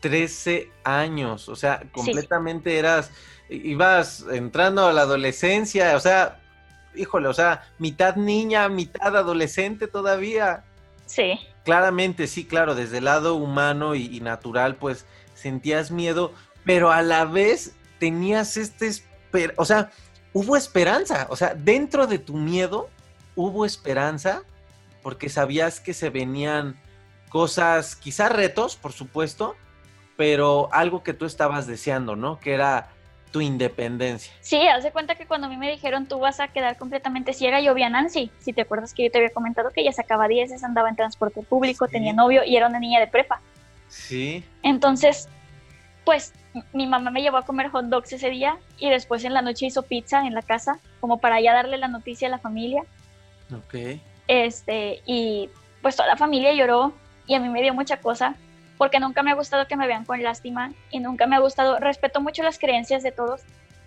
13 0.01 0.71
años, 0.85 1.49
o 1.49 1.57
sea, 1.57 1.83
completamente 1.93 2.79
eras, 2.79 3.11
ibas 3.49 4.25
entrando 4.31 4.87
a 4.87 4.93
la 4.93 5.03
adolescencia, 5.03 5.97
o 5.97 6.01
sea, 6.01 6.41
híjole, 6.95 7.29
o 7.29 7.35
sea, 7.35 7.69
mitad 7.79 8.17
niña, 8.17 8.69
mitad 8.69 9.17
adolescente 9.17 9.87
todavía. 9.87 10.65
Sí. 11.07 11.39
Claramente, 11.65 12.27
sí, 12.27 12.45
claro, 12.45 12.75
desde 12.75 12.99
el 12.99 13.05
lado 13.05 13.35
humano 13.35 13.95
y, 13.95 14.17
y 14.17 14.21
natural, 14.21 14.77
pues 14.77 15.07
sentías 15.35 15.91
miedo, 15.91 16.33
pero 16.65 16.91
a 16.91 17.03
la 17.03 17.25
vez 17.25 17.75
tenías 17.99 18.57
este, 18.57 18.91
o 19.57 19.65
sea, 19.65 19.91
hubo 20.33 20.57
esperanza, 20.57 21.27
o 21.31 21.37
sea, 21.37 21.55
dentro 21.55 22.07
de 22.07 22.19
tu 22.19 22.35
miedo 22.35 22.89
hubo 23.35 23.65
esperanza 23.65 24.43
porque 25.03 25.29
sabías 25.29 25.81
que 25.81 25.95
se 25.95 26.11
venían 26.11 26.81
cosas, 27.29 27.95
quizás 27.97 28.33
retos, 28.33 28.77
por 28.77 28.93
supuesto, 28.93 29.55
pero 30.17 30.69
algo 30.73 31.03
que 31.03 31.13
tú 31.13 31.27
estabas 31.27 31.67
deseando, 31.67 32.17
¿no? 32.17 32.41
Que 32.41 32.55
era 32.55 32.91
tu 33.37 33.43
independencia. 33.43 34.33
Sí, 34.41 34.67
hace 34.67 34.93
cuenta 34.93 35.15
que 35.15 35.27
cuando 35.27 35.47
a 35.47 35.51
mí 35.51 35.59
me 35.59 35.71
dijeron 35.71 36.07
tú 36.07 36.19
vas 36.19 36.41
a 36.41 36.49
quedar 36.49 36.79
completamente 36.79 37.35
ciega, 37.35 37.61
yo 37.61 37.75
vi 37.75 37.83
a 37.83 37.91
Nancy. 37.91 38.31
Si 38.39 38.55
te 38.55 38.63
acuerdas 38.63 38.95
que 38.95 39.05
yo 39.05 39.11
te 39.11 39.19
había 39.19 39.29
comentado 39.29 39.71
que 39.73 39.83
ella 39.83 39.93
sacaba 39.93 40.27
10, 40.27 40.65
andaba 40.65 40.89
en 40.89 40.97
transporte 40.97 41.43
público, 41.43 41.87
tenía 41.87 42.15
novio 42.15 42.45
y 42.45 42.57
era 42.57 42.67
una 42.67 42.81
niña 42.81 42.99
de 42.99 43.09
prepa. 43.09 43.43
Sí. 43.89 44.43
Entonces, 44.63 45.29
pues 46.07 46.33
mi 46.73 46.87
mamá 46.87 47.11
me 47.11 47.21
llevó 47.21 47.37
a 47.37 47.45
comer 47.45 47.69
hot 47.69 47.85
dogs 47.87 48.11
ese 48.15 48.31
día 48.31 48.57
y 48.79 48.89
después 48.89 49.23
en 49.25 49.35
la 49.35 49.43
noche 49.43 49.67
hizo 49.67 49.83
pizza 49.83 50.27
en 50.27 50.33
la 50.33 50.41
casa, 50.41 50.79
como 51.01 51.19
para 51.19 51.39
ya 51.39 51.53
darle 51.53 51.77
la 51.77 51.89
noticia 51.89 52.29
a 52.29 52.31
la 52.31 52.39
familia. 52.39 52.85
Ok. 53.55 54.01
Este, 54.29 55.03
y 55.05 55.51
pues 55.83 55.95
toda 55.95 56.09
la 56.09 56.17
familia 56.17 56.55
lloró 56.55 56.95
y 57.27 57.35
a 57.35 57.41
mí 57.41 57.51
me 57.51 57.61
dio 57.61 57.75
mucha 57.75 57.99
cosa 57.99 58.35
porque 58.79 59.01
nunca 59.01 59.23
me 59.23 59.31
ha 59.31 59.35
gustado 59.35 59.67
que 59.67 59.77
me 59.77 59.87
vean 59.87 60.05
con 60.05 60.23
lástima 60.23 60.73
y 60.91 61.01
nunca 61.01 61.27
me 61.27 61.37
ha 61.37 61.41
gustado, 61.41 61.79
respeto 61.79 62.21
mucho 62.21 62.43
las 62.43 62.59
creencias 62.59 63.03
de 63.03 63.13
todos, 63.13 63.43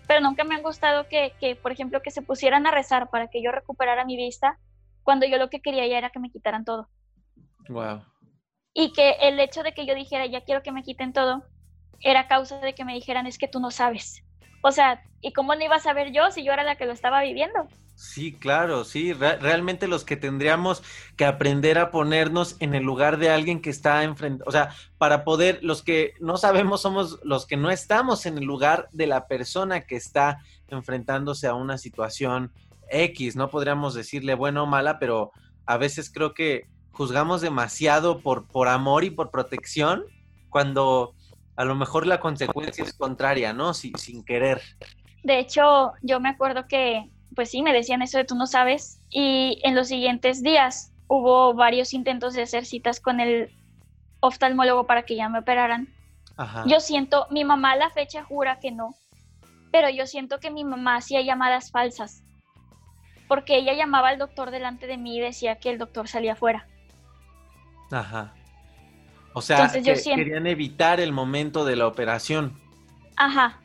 pero 0.08 0.22
nunca 0.22 0.44
me 0.44 0.56
ha 0.56 0.62
gustado 0.62 1.08
que, 1.08 1.34
que, 1.40 1.56
por 1.56 1.72
ejemplo, 1.72 2.02
que 2.02 2.12
se 2.12 2.22
pusieran 2.22 2.66
a 2.66 2.72
rezar 2.72 3.10
para 3.10 3.28
que 3.28 3.44
yo 3.44 3.52
recuperara 3.52 4.06
mi 4.06 4.18
vista 4.18 4.58
cuando 5.04 5.26
yo 5.26 5.38
lo 5.38 5.50
que 5.50 5.62
quería 5.62 5.88
ya 5.88 5.98
era 5.98 6.10
que 6.10 6.20
me 6.20 6.32
quitaran 6.32 6.66
todo. 6.66 6.90
Wow. 7.68 8.04
Y 8.74 8.94
que 8.94 9.12
el 9.22 9.40
hecho 9.40 9.64
de 9.64 9.74
que 9.74 9.86
yo 9.86 9.96
dijera, 9.96 10.26
ya 10.26 10.42
quiero 10.42 10.64
que 10.64 10.72
me 10.72 10.84
quiten 10.84 11.14
todo, 11.14 11.44
era 12.02 12.28
causa 12.28 12.60
de 12.60 12.74
que 12.74 12.86
me 12.86 12.94
dijeran, 12.94 13.28
es 13.28 13.38
que 13.38 13.48
tú 13.48 13.60
no 13.60 13.72
sabes. 13.72 14.24
O 14.62 14.72
sea, 14.72 15.04
¿y 15.22 15.34
cómo 15.34 15.56
no 15.56 15.64
iba 15.64 15.76
a 15.76 15.80
saber 15.80 16.12
yo 16.12 16.32
si 16.32 16.44
yo 16.44 16.54
era 16.54 16.64
la 16.64 16.76
que 16.76 16.86
lo 16.86 16.94
estaba 16.94 17.22
viviendo? 17.22 17.68
Sí, 18.00 18.32
claro, 18.32 18.86
sí, 18.86 19.12
realmente 19.12 19.86
los 19.86 20.06
que 20.06 20.16
tendríamos 20.16 20.84
que 21.18 21.26
aprender 21.26 21.78
a 21.78 21.92
ponernos 21.92 22.56
en 22.62 22.74
el 22.74 22.82
lugar 22.84 23.18
de 23.18 23.30
alguien 23.30 23.62
que 23.62 23.70
está 23.70 24.06
enfrente, 24.06 24.42
o 24.48 24.54
sea, 24.54 24.74
para 24.98 25.26
poder, 25.26 25.60
los 25.64 25.84
que 25.84 26.14
no 26.22 26.38
sabemos 26.38 26.82
somos 26.82 27.20
los 27.24 27.46
que 27.46 27.58
no 27.58 27.70
estamos 27.70 28.26
en 28.26 28.38
el 28.38 28.46
lugar 28.46 28.88
de 28.94 29.06
la 29.06 29.28
persona 29.28 29.82
que 29.82 29.98
está 29.98 30.40
enfrentándose 30.70 31.48
a 31.48 31.56
una 31.56 31.78
situación 31.78 32.54
X, 32.90 33.36
no 33.36 33.50
podríamos 33.50 33.96
decirle 33.96 34.34
bueno 34.34 34.64
o 34.64 34.66
mala, 34.66 34.98
pero 34.98 35.34
a 35.66 35.76
veces 35.76 36.10
creo 36.10 36.34
que 36.34 36.70
juzgamos 36.92 37.42
demasiado 37.42 38.22
por, 38.22 38.48
por 38.48 38.70
amor 38.70 39.04
y 39.04 39.10
por 39.10 39.30
protección 39.30 40.06
cuando 40.48 41.16
a 41.58 41.66
lo 41.66 41.76
mejor 41.76 42.08
la 42.08 42.22
consecuencia 42.22 42.82
es 42.86 42.94
contraria, 42.94 43.52
¿no? 43.52 43.74
sin 43.74 44.24
querer. 44.24 44.62
De 45.22 45.38
hecho, 45.38 45.92
yo 46.02 46.22
me 46.22 46.30
acuerdo 46.30 46.66
que 46.66 47.12
pues 47.36 47.52
sí, 47.52 47.62
me 47.62 47.74
decían 47.74 48.02
eso 48.02 48.18
de 48.18 48.26
tú 48.26 48.36
no 48.36 48.48
sabes. 48.48 49.00
Y 49.10 49.60
en 49.64 49.76
los 49.76 49.88
siguientes 49.88 50.42
días 50.44 50.92
hubo 51.08 51.54
varios 51.54 51.94
intentos 51.94 52.34
de 52.34 52.44
hacer 52.44 52.66
citas 52.66 53.00
con 53.00 53.20
el 53.20 53.52
oftalmólogo 54.20 54.86
para 54.86 55.04
que 55.04 55.16
ya 55.16 55.30
me 55.30 55.40
operaran. 55.40 55.88
Yo 56.66 56.80
siento, 56.80 57.28
mi 57.32 57.44
mamá 57.44 57.74
a 57.74 57.76
la 57.76 57.90
fecha 57.90 58.24
jura 58.24 58.60
que 58.62 58.72
no, 58.72 58.96
pero 59.72 59.90
yo 59.90 60.08
siento 60.08 60.40
que 60.40 60.50
mi 60.50 60.64
mamá 60.64 60.96
hacía 60.96 61.22
llamadas 61.22 61.70
falsas, 61.70 62.24
porque 63.28 63.58
ella 63.58 63.74
llamaba 63.74 64.10
al 64.10 64.18
doctor 64.18 64.50
delante 64.50 64.88
de 64.88 64.98
mí 64.98 65.18
y 65.18 65.20
decía 65.20 65.58
que 65.58 65.70
el 65.70 65.78
doctor 65.78 66.08
salía 66.08 66.34
afuera. 66.34 66.66
Ajá. 67.92 68.34
O 69.34 69.42
sea, 69.42 69.70
querían 69.70 70.48
evitar 70.48 71.02
el 71.02 71.12
momento 71.12 71.66
de 71.66 71.76
la 71.76 71.88
operación. 71.88 72.58
Ajá. 73.18 73.60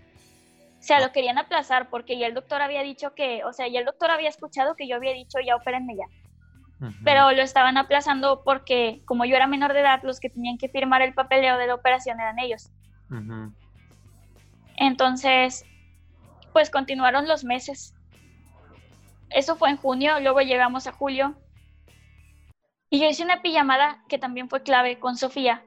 O 0.85 0.87
sea, 0.87 1.01
lo 1.01 1.13
querían 1.13 1.39
aplazar 1.39 1.89
porque 1.89 2.19
ya 2.19 2.27
el 2.27 2.35
doctor 2.35 2.61
había 2.61 2.83
dicho 2.83 3.15
que, 3.15 3.43
o 3.45 3.55
sea, 3.55 3.67
ya 3.69 3.79
el 3.79 3.87
doctor 3.87 4.11
había 4.11 4.29
escuchado 4.29 4.77
que 4.77 4.87
yo 4.87 4.97
había 4.97 5.15
dicho 5.15 5.39
ya 5.41 5.57
opérenme 5.57 5.97
ya. 5.97 6.05
Pero 7.03 7.33
lo 7.33 7.41
estaban 7.41 7.79
aplazando 7.79 8.43
porque 8.45 9.01
como 9.07 9.25
yo 9.25 9.35
era 9.35 9.47
menor 9.47 9.73
de 9.73 9.81
edad, 9.81 10.03
los 10.03 10.21
que 10.21 10.29
tenían 10.29 10.59
que 10.59 10.69
firmar 10.69 11.01
el 11.01 11.15
papeleo 11.15 11.57
de 11.57 11.69
la 11.69 11.75
operación 11.75 12.21
eran 12.21 12.39
ellos. 12.39 12.71
Entonces, 14.77 15.65
pues 16.53 16.69
continuaron 16.69 17.29
los 17.29 17.45
meses. 17.45 17.95
Eso 19.31 19.57
fue 19.57 19.71
en 19.71 19.79
junio, 19.79 20.21
luego 20.21 20.43
llegamos 20.43 20.87
a 20.87 20.93
julio. 20.93 21.35
Y 22.91 23.01
yo 23.01 23.09
hice 23.09 23.25
una 23.25 23.41
pijamada 23.41 24.05
que 24.07 24.19
también 24.19 24.51
fue 24.51 24.63
clave 24.63 24.99
con 24.99 25.17
Sofía, 25.17 25.65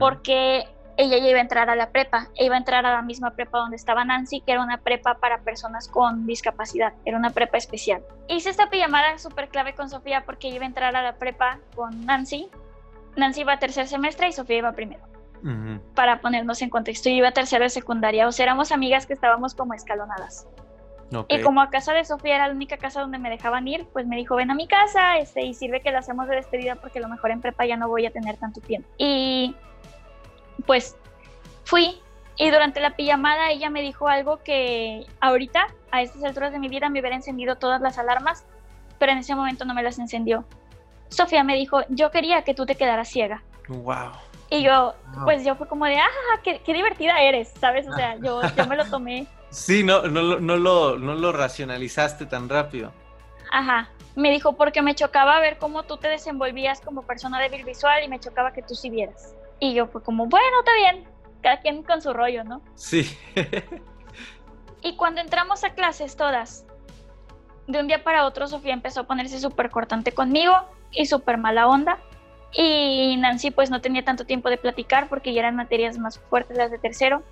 porque 0.00 0.66
ella 0.96 1.18
ya 1.18 1.28
iba 1.28 1.38
a 1.38 1.42
entrar 1.42 1.70
a 1.70 1.74
la 1.74 1.90
prepa, 1.90 2.28
e 2.36 2.44
iba 2.44 2.54
a 2.54 2.58
entrar 2.58 2.86
a 2.86 2.92
la 2.92 3.02
misma 3.02 3.32
prepa 3.32 3.58
donde 3.58 3.76
estaba 3.76 4.04
Nancy, 4.04 4.40
que 4.40 4.52
era 4.52 4.62
una 4.62 4.78
prepa 4.78 5.14
para 5.14 5.38
personas 5.40 5.88
con 5.88 6.26
discapacidad, 6.26 6.92
era 7.04 7.16
una 7.16 7.30
prepa 7.30 7.58
especial. 7.58 8.02
Hice 8.28 8.50
esta 8.50 8.70
pijamada 8.70 9.18
súper 9.18 9.48
clave 9.48 9.74
con 9.74 9.90
Sofía 9.90 10.24
porque 10.24 10.48
iba 10.48 10.64
a 10.64 10.68
entrar 10.68 10.94
a 10.96 11.02
la 11.02 11.16
prepa 11.16 11.58
con 11.74 12.06
Nancy. 12.06 12.48
Nancy 13.16 13.42
iba 13.42 13.54
a 13.54 13.58
tercer 13.58 13.88
semestre 13.88 14.28
y 14.28 14.32
Sofía 14.32 14.58
iba 14.58 14.72
primero. 14.72 15.02
Para 15.94 16.22
ponernos 16.22 16.62
en 16.62 16.70
contexto, 16.70 17.10
yo 17.10 17.16
iba 17.16 17.28
a 17.28 17.32
tercero 17.32 17.64
de 17.64 17.68
secundaria, 17.68 18.26
o 18.26 18.32
sea, 18.32 18.44
éramos 18.44 18.72
amigas 18.72 19.04
que 19.04 19.12
estábamos 19.12 19.54
como 19.54 19.74
escalonadas. 19.74 20.46
Y 21.28 21.42
como 21.42 21.60
a 21.60 21.70
casa 21.70 21.92
de 21.92 22.04
Sofía 22.04 22.36
era 22.36 22.48
la 22.48 22.54
única 22.54 22.78
casa 22.78 23.02
donde 23.02 23.18
me 23.18 23.30
dejaban 23.30 23.68
ir, 23.68 23.86
pues 23.92 24.06
me 24.06 24.16
dijo, 24.16 24.36
ven 24.36 24.50
a 24.50 24.54
mi 24.54 24.66
casa 24.66 25.18
este, 25.18 25.42
y 25.42 25.54
sirve 25.54 25.80
que 25.80 25.92
la 25.92 25.98
hacemos 25.98 26.28
de 26.28 26.36
despedida 26.36 26.76
porque 26.76 26.98
a 26.98 27.02
lo 27.02 27.08
mejor 27.08 27.30
en 27.30 27.40
prepa 27.40 27.66
ya 27.66 27.76
no 27.76 27.88
voy 27.88 28.06
a 28.06 28.10
tener 28.10 28.36
tanto 28.38 28.60
tiempo. 28.60 28.88
Y 28.98 29.54
pues 30.66 30.96
fui 31.64 32.00
y 32.36 32.50
durante 32.50 32.80
la 32.80 32.96
pijamada 32.96 33.50
ella 33.50 33.70
me 33.70 33.80
dijo 33.80 34.08
algo 34.08 34.42
que 34.42 35.06
ahorita, 35.20 35.68
a 35.90 36.02
estas 36.02 36.24
alturas 36.24 36.52
de 36.52 36.58
mi 36.58 36.68
vida, 36.68 36.88
me 36.88 37.00
hubiera 37.00 37.14
encendido 37.14 37.56
todas 37.56 37.80
las 37.80 37.98
alarmas, 37.98 38.44
pero 38.98 39.12
en 39.12 39.18
ese 39.18 39.34
momento 39.34 39.64
no 39.64 39.74
me 39.74 39.82
las 39.82 39.98
encendió. 39.98 40.44
Sofía 41.08 41.44
me 41.44 41.54
dijo, 41.54 41.82
yo 41.90 42.10
quería 42.10 42.42
que 42.42 42.54
tú 42.54 42.66
te 42.66 42.74
quedaras 42.74 43.08
ciega. 43.08 43.42
Wow. 43.68 44.12
Y 44.50 44.62
yo, 44.62 44.94
pues 45.24 45.44
yo 45.44 45.54
fue 45.54 45.68
como 45.68 45.84
de, 45.86 45.96
ah, 45.96 46.40
qué, 46.42 46.60
divertida 46.66 47.20
eres, 47.20 47.52
¿sabes? 47.60 47.88
O 47.88 47.92
sea, 47.94 48.16
yo, 48.16 48.40
yo 48.56 48.66
me 48.66 48.76
lo 48.76 48.84
tomé. 48.86 49.26
Sí, 49.50 49.84
no, 49.84 50.02
no, 50.02 50.40
no, 50.40 50.56
lo, 50.56 50.98
no 50.98 51.14
lo 51.14 51.32
racionalizaste 51.32 52.26
tan 52.26 52.48
rápido. 52.48 52.92
Ajá. 53.52 53.90
Me 54.16 54.30
dijo, 54.30 54.54
porque 54.54 54.82
me 54.82 54.94
chocaba 54.94 55.38
ver 55.40 55.58
cómo 55.58 55.84
tú 55.84 55.96
te 55.96 56.08
desenvolvías 56.08 56.80
como 56.80 57.02
persona 57.02 57.40
débil 57.40 57.64
visual 57.64 58.02
y 58.04 58.08
me 58.08 58.20
chocaba 58.20 58.52
que 58.52 58.62
tú 58.62 58.74
sí 58.74 58.90
vieras. 58.90 59.34
Y 59.64 59.72
yo 59.72 59.86
fue 59.86 60.02
como, 60.02 60.26
bueno, 60.26 60.58
está 60.58 60.74
bien, 60.74 61.04
cada 61.42 61.56
quien 61.62 61.82
con 61.84 62.02
su 62.02 62.12
rollo, 62.12 62.44
¿no? 62.44 62.60
Sí. 62.74 63.16
y 64.82 64.94
cuando 64.96 65.22
entramos 65.22 65.64
a 65.64 65.70
clases 65.70 66.16
todas, 66.16 66.66
de 67.66 67.80
un 67.80 67.86
día 67.86 68.04
para 68.04 68.26
otro 68.26 68.46
Sofía 68.46 68.74
empezó 68.74 69.00
a 69.00 69.04
ponerse 69.04 69.40
súper 69.40 69.70
cortante 69.70 70.12
conmigo 70.12 70.52
y 70.90 71.06
súper 71.06 71.38
mala 71.38 71.66
onda. 71.66 71.98
Y 72.52 73.16
Nancy 73.16 73.52
pues 73.52 73.70
no 73.70 73.80
tenía 73.80 74.04
tanto 74.04 74.26
tiempo 74.26 74.50
de 74.50 74.58
platicar 74.58 75.08
porque 75.08 75.32
ya 75.32 75.40
eran 75.40 75.56
materias 75.56 75.96
más 75.96 76.18
fuertes 76.18 76.58
las 76.58 76.70
de 76.70 76.76
tercero. 76.76 77.22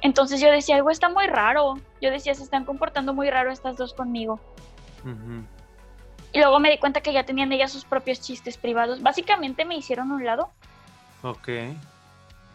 Entonces 0.00 0.40
yo 0.40 0.50
decía, 0.50 0.74
algo 0.74 0.90
está 0.90 1.08
muy 1.08 1.28
raro. 1.28 1.74
Yo 2.00 2.10
decía, 2.10 2.34
se 2.34 2.42
están 2.42 2.64
comportando 2.64 3.14
muy 3.14 3.30
raro 3.30 3.52
estas 3.52 3.76
dos 3.76 3.94
conmigo. 3.94 4.40
Y 6.32 6.38
luego 6.40 6.58
me 6.58 6.68
di 6.72 6.78
cuenta 6.78 7.00
que 7.00 7.12
ya 7.12 7.22
tenían 7.22 7.52
ellas 7.52 7.70
sus 7.70 7.84
propios 7.84 8.20
chistes 8.20 8.56
privados. 8.56 9.02
Básicamente 9.02 9.64
me 9.64 9.76
hicieron 9.76 10.10
un 10.10 10.24
lado 10.24 10.50
Ok. 11.22 11.48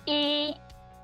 Y 0.05 0.55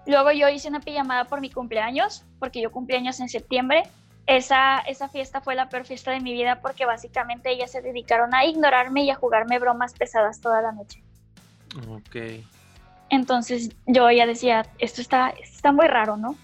luego 0.06 0.32
yo 0.32 0.50
hice 0.50 0.68
una 0.68 0.80
pijamada 0.80 1.26
por 1.26 1.42
mi 1.42 1.50
cumpleaños, 1.50 2.26
porque 2.40 2.62
yo 2.62 2.72
cumpleaños 2.72 3.20
en 3.20 3.30
septiembre. 3.30 3.84
Esa, 4.26 4.80
esa 4.80 5.10
fiesta 5.10 5.42
fue 5.42 5.54
la 5.56 5.68
peor 5.68 5.86
fiesta 5.86 6.12
de 6.12 6.22
mi 6.22 6.32
vida 6.32 6.62
porque 6.62 6.86
básicamente 6.86 7.52
ellas 7.52 7.72
se 7.72 7.82
dedicaron 7.82 8.34
a 8.34 8.46
ignorarme 8.46 9.04
y 9.04 9.10
a 9.10 9.16
jugarme 9.16 9.60
bromas 9.60 9.94
pesadas 9.94 10.40
toda 10.40 10.62
la 10.62 10.72
noche. 10.72 11.04
Ok. 11.90 12.46
Entonces 13.10 13.72
yo 13.86 14.10
ya 14.12 14.26
decía, 14.26 14.66
esto 14.80 15.02
está, 15.02 15.30
está 15.42 15.74
muy 15.74 15.88
raro, 15.88 16.16
¿no? 16.16 16.36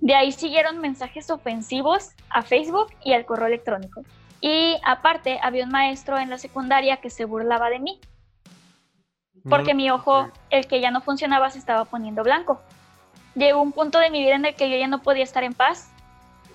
De 0.00 0.14
ahí 0.14 0.30
siguieron 0.30 0.78
mensajes 0.78 1.28
ofensivos 1.30 2.12
a 2.30 2.42
Facebook 2.42 2.92
y 3.02 3.14
al 3.14 3.24
correo 3.24 3.48
electrónico. 3.48 4.02
Y 4.40 4.76
aparte 4.84 5.40
había 5.42 5.64
un 5.64 5.70
maestro 5.70 6.18
en 6.18 6.30
la 6.30 6.38
secundaria 6.38 6.98
que 6.98 7.10
se 7.10 7.24
burlaba 7.24 7.68
de 7.68 7.80
mí 7.80 8.00
porque 9.48 9.74
mi 9.74 9.90
ojo, 9.90 10.28
el 10.50 10.66
que 10.66 10.80
ya 10.80 10.90
no 10.90 11.00
funcionaba, 11.00 11.50
se 11.50 11.58
estaba 11.58 11.84
poniendo 11.84 12.22
blanco. 12.22 12.60
Llegó 13.34 13.60
un 13.60 13.72
punto 13.72 13.98
de 13.98 14.10
mi 14.10 14.22
vida 14.22 14.34
en 14.34 14.44
el 14.44 14.54
que 14.54 14.70
yo 14.70 14.76
ya 14.76 14.88
no 14.88 15.02
podía 15.02 15.24
estar 15.24 15.44
en 15.44 15.54
paz, 15.54 15.90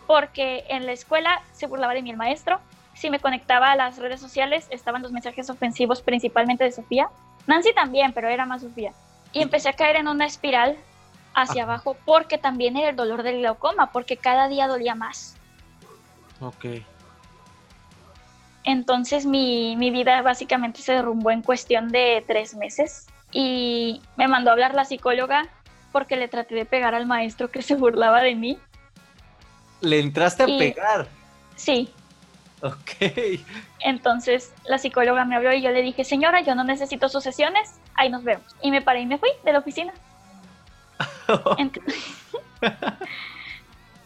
porque 0.07 0.65
en 0.69 0.85
la 0.85 0.91
escuela 0.91 1.41
se 1.53 1.67
burlaba 1.67 1.93
de 1.93 2.01
mí 2.01 2.09
el 2.09 2.17
maestro. 2.17 2.59
Si 2.93 3.09
me 3.09 3.19
conectaba 3.19 3.71
a 3.71 3.75
las 3.75 3.97
redes 3.97 4.19
sociales, 4.19 4.67
estaban 4.71 5.01
los 5.01 5.11
mensajes 5.11 5.49
ofensivos 5.49 6.01
principalmente 6.01 6.63
de 6.63 6.71
Sofía. 6.71 7.09
Nancy 7.47 7.73
también, 7.73 8.13
pero 8.13 8.27
era 8.27 8.45
más 8.45 8.61
Sofía. 8.61 8.93
Y 9.31 9.41
empecé 9.41 9.69
a 9.69 9.73
caer 9.73 9.95
en 9.95 10.07
una 10.07 10.25
espiral 10.25 10.77
hacia 11.33 11.63
abajo 11.63 11.95
porque 12.05 12.37
también 12.37 12.75
era 12.75 12.89
el 12.89 12.95
dolor 12.95 13.23
del 13.23 13.39
glaucoma, 13.39 13.91
porque 13.91 14.17
cada 14.17 14.47
día 14.47 14.67
dolía 14.67 14.95
más. 14.95 15.37
Ok. 16.41 16.65
Entonces 18.63 19.25
mi, 19.25 19.75
vida 19.75 20.21
básicamente 20.21 20.81
se 20.81 20.93
derrumbó 20.93 21.31
en 21.31 21.41
cuestión 21.41 21.89
de 21.89 22.23
tres 22.27 22.55
meses 22.55 23.07
y 23.31 24.01
me 24.17 24.27
mandó 24.27 24.49
a 24.51 24.53
hablar 24.53 24.73
la 24.75 24.85
psicóloga 24.85 25.47
porque 25.91 26.15
le 26.15 26.27
traté 26.27 26.55
de 26.55 26.65
pegar 26.65 26.93
al 26.95 27.05
maestro 27.05 27.49
que 27.49 27.61
se 27.61 27.75
burlaba 27.75 28.21
de 28.21 28.35
mí. 28.35 28.59
¿Le 29.81 29.99
entraste 29.99 30.43
a 30.43 30.45
pegar? 30.45 31.07
Sí, 31.55 31.91
Ok. 32.61 33.39
entonces 33.79 34.53
la 34.65 34.77
psicóloga 34.77 35.25
me 35.25 35.35
habló 35.35 35.51
y 35.53 35.61
yo 35.61 35.71
le 35.71 35.81
dije, 35.81 36.03
señora, 36.03 36.41
yo 36.41 36.53
no 36.53 36.63
necesito 36.63 37.09
sus 37.09 37.23
sesiones, 37.23 37.79
ahí 37.95 38.09
nos 38.09 38.23
vemos. 38.23 38.45
Y 38.61 38.69
me 38.69 38.81
paré 38.81 39.01
y 39.01 39.05
me 39.07 39.17
fui 39.17 39.29
de 39.43 39.53
la 39.53 39.59
oficina. 39.59 39.93
Ent- 41.57 41.81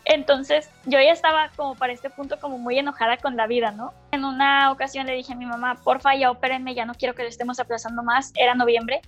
Entonces 0.06 0.70
yo 0.86 1.00
ya 1.00 1.12
estaba 1.12 1.50
como 1.56 1.76
para 1.76 1.92
este 1.92 2.12
punto 2.12 2.40
como 2.40 2.60
muy 2.60 2.78
enojada 2.78 3.18
con 3.18 3.36
la 3.36 3.48
vida, 3.48 3.72
¿no? 3.72 3.92
En 4.12 4.24
una 4.24 4.72
ocasión 4.72 5.08
le 5.08 5.14
dije 5.14 5.34
a 5.34 5.36
mi 5.36 5.48
mamá, 5.48 5.76
porfa, 5.84 6.16
ya 6.16 6.30
opérenme, 6.30 6.76
ya 6.76 6.86
no 6.86 6.94
quiero 6.94 7.16
que 7.16 7.24
lo 7.24 7.30
estemos 7.30 7.60
aplazando 7.60 8.04
más, 8.04 8.32
era 8.36 8.54
noviembre. 8.54 9.02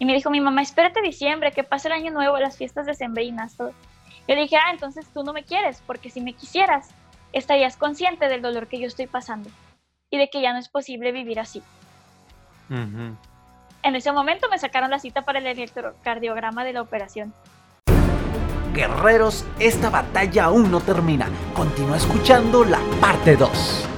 Y 0.00 0.04
me 0.04 0.14
dijo 0.14 0.30
mi 0.30 0.40
mamá, 0.40 0.62
espérate 0.62 1.00
diciembre, 1.00 1.52
que 1.52 1.62
pase 1.62 1.86
el 1.86 1.94
año 1.94 2.10
nuevo, 2.10 2.36
las 2.38 2.56
fiestas 2.56 2.86
decembrinas, 2.86 3.56
todo. 3.56 3.72
Yo 4.26 4.34
dije, 4.34 4.56
ah, 4.56 4.72
entonces 4.72 5.06
tú 5.14 5.22
no 5.22 5.32
me 5.32 5.44
quieres, 5.44 5.80
porque 5.86 6.10
si 6.10 6.20
me 6.20 6.32
quisieras, 6.32 6.90
estarías 7.32 7.76
consciente 7.76 8.28
del 8.28 8.42
dolor 8.42 8.66
que 8.66 8.80
yo 8.80 8.88
estoy 8.88 9.06
pasando 9.06 9.48
y 10.10 10.18
de 10.18 10.28
que 10.28 10.42
ya 10.42 10.52
no 10.52 10.58
es 10.58 10.68
posible 10.68 11.12
vivir 11.12 11.38
así. 11.38 11.62
Ujú. 12.68 13.16
En 13.84 13.96
ese 13.96 14.12
momento 14.12 14.48
me 14.48 14.58
sacaron 14.58 14.90
la 14.90 14.98
cita 14.98 15.22
para 15.22 15.38
el 15.38 15.46
electrocardiograma 15.46 16.64
de 16.64 16.72
la 16.72 16.82
operación. 16.82 17.32
Guerreros, 18.72 19.44
esta 19.58 19.90
batalla 19.90 20.44
aún 20.44 20.70
no 20.70 20.80
termina. 20.80 21.28
Continúa 21.54 21.96
escuchando 21.96 22.64
la 22.64 22.80
parte 23.00 23.36
2. 23.36 23.88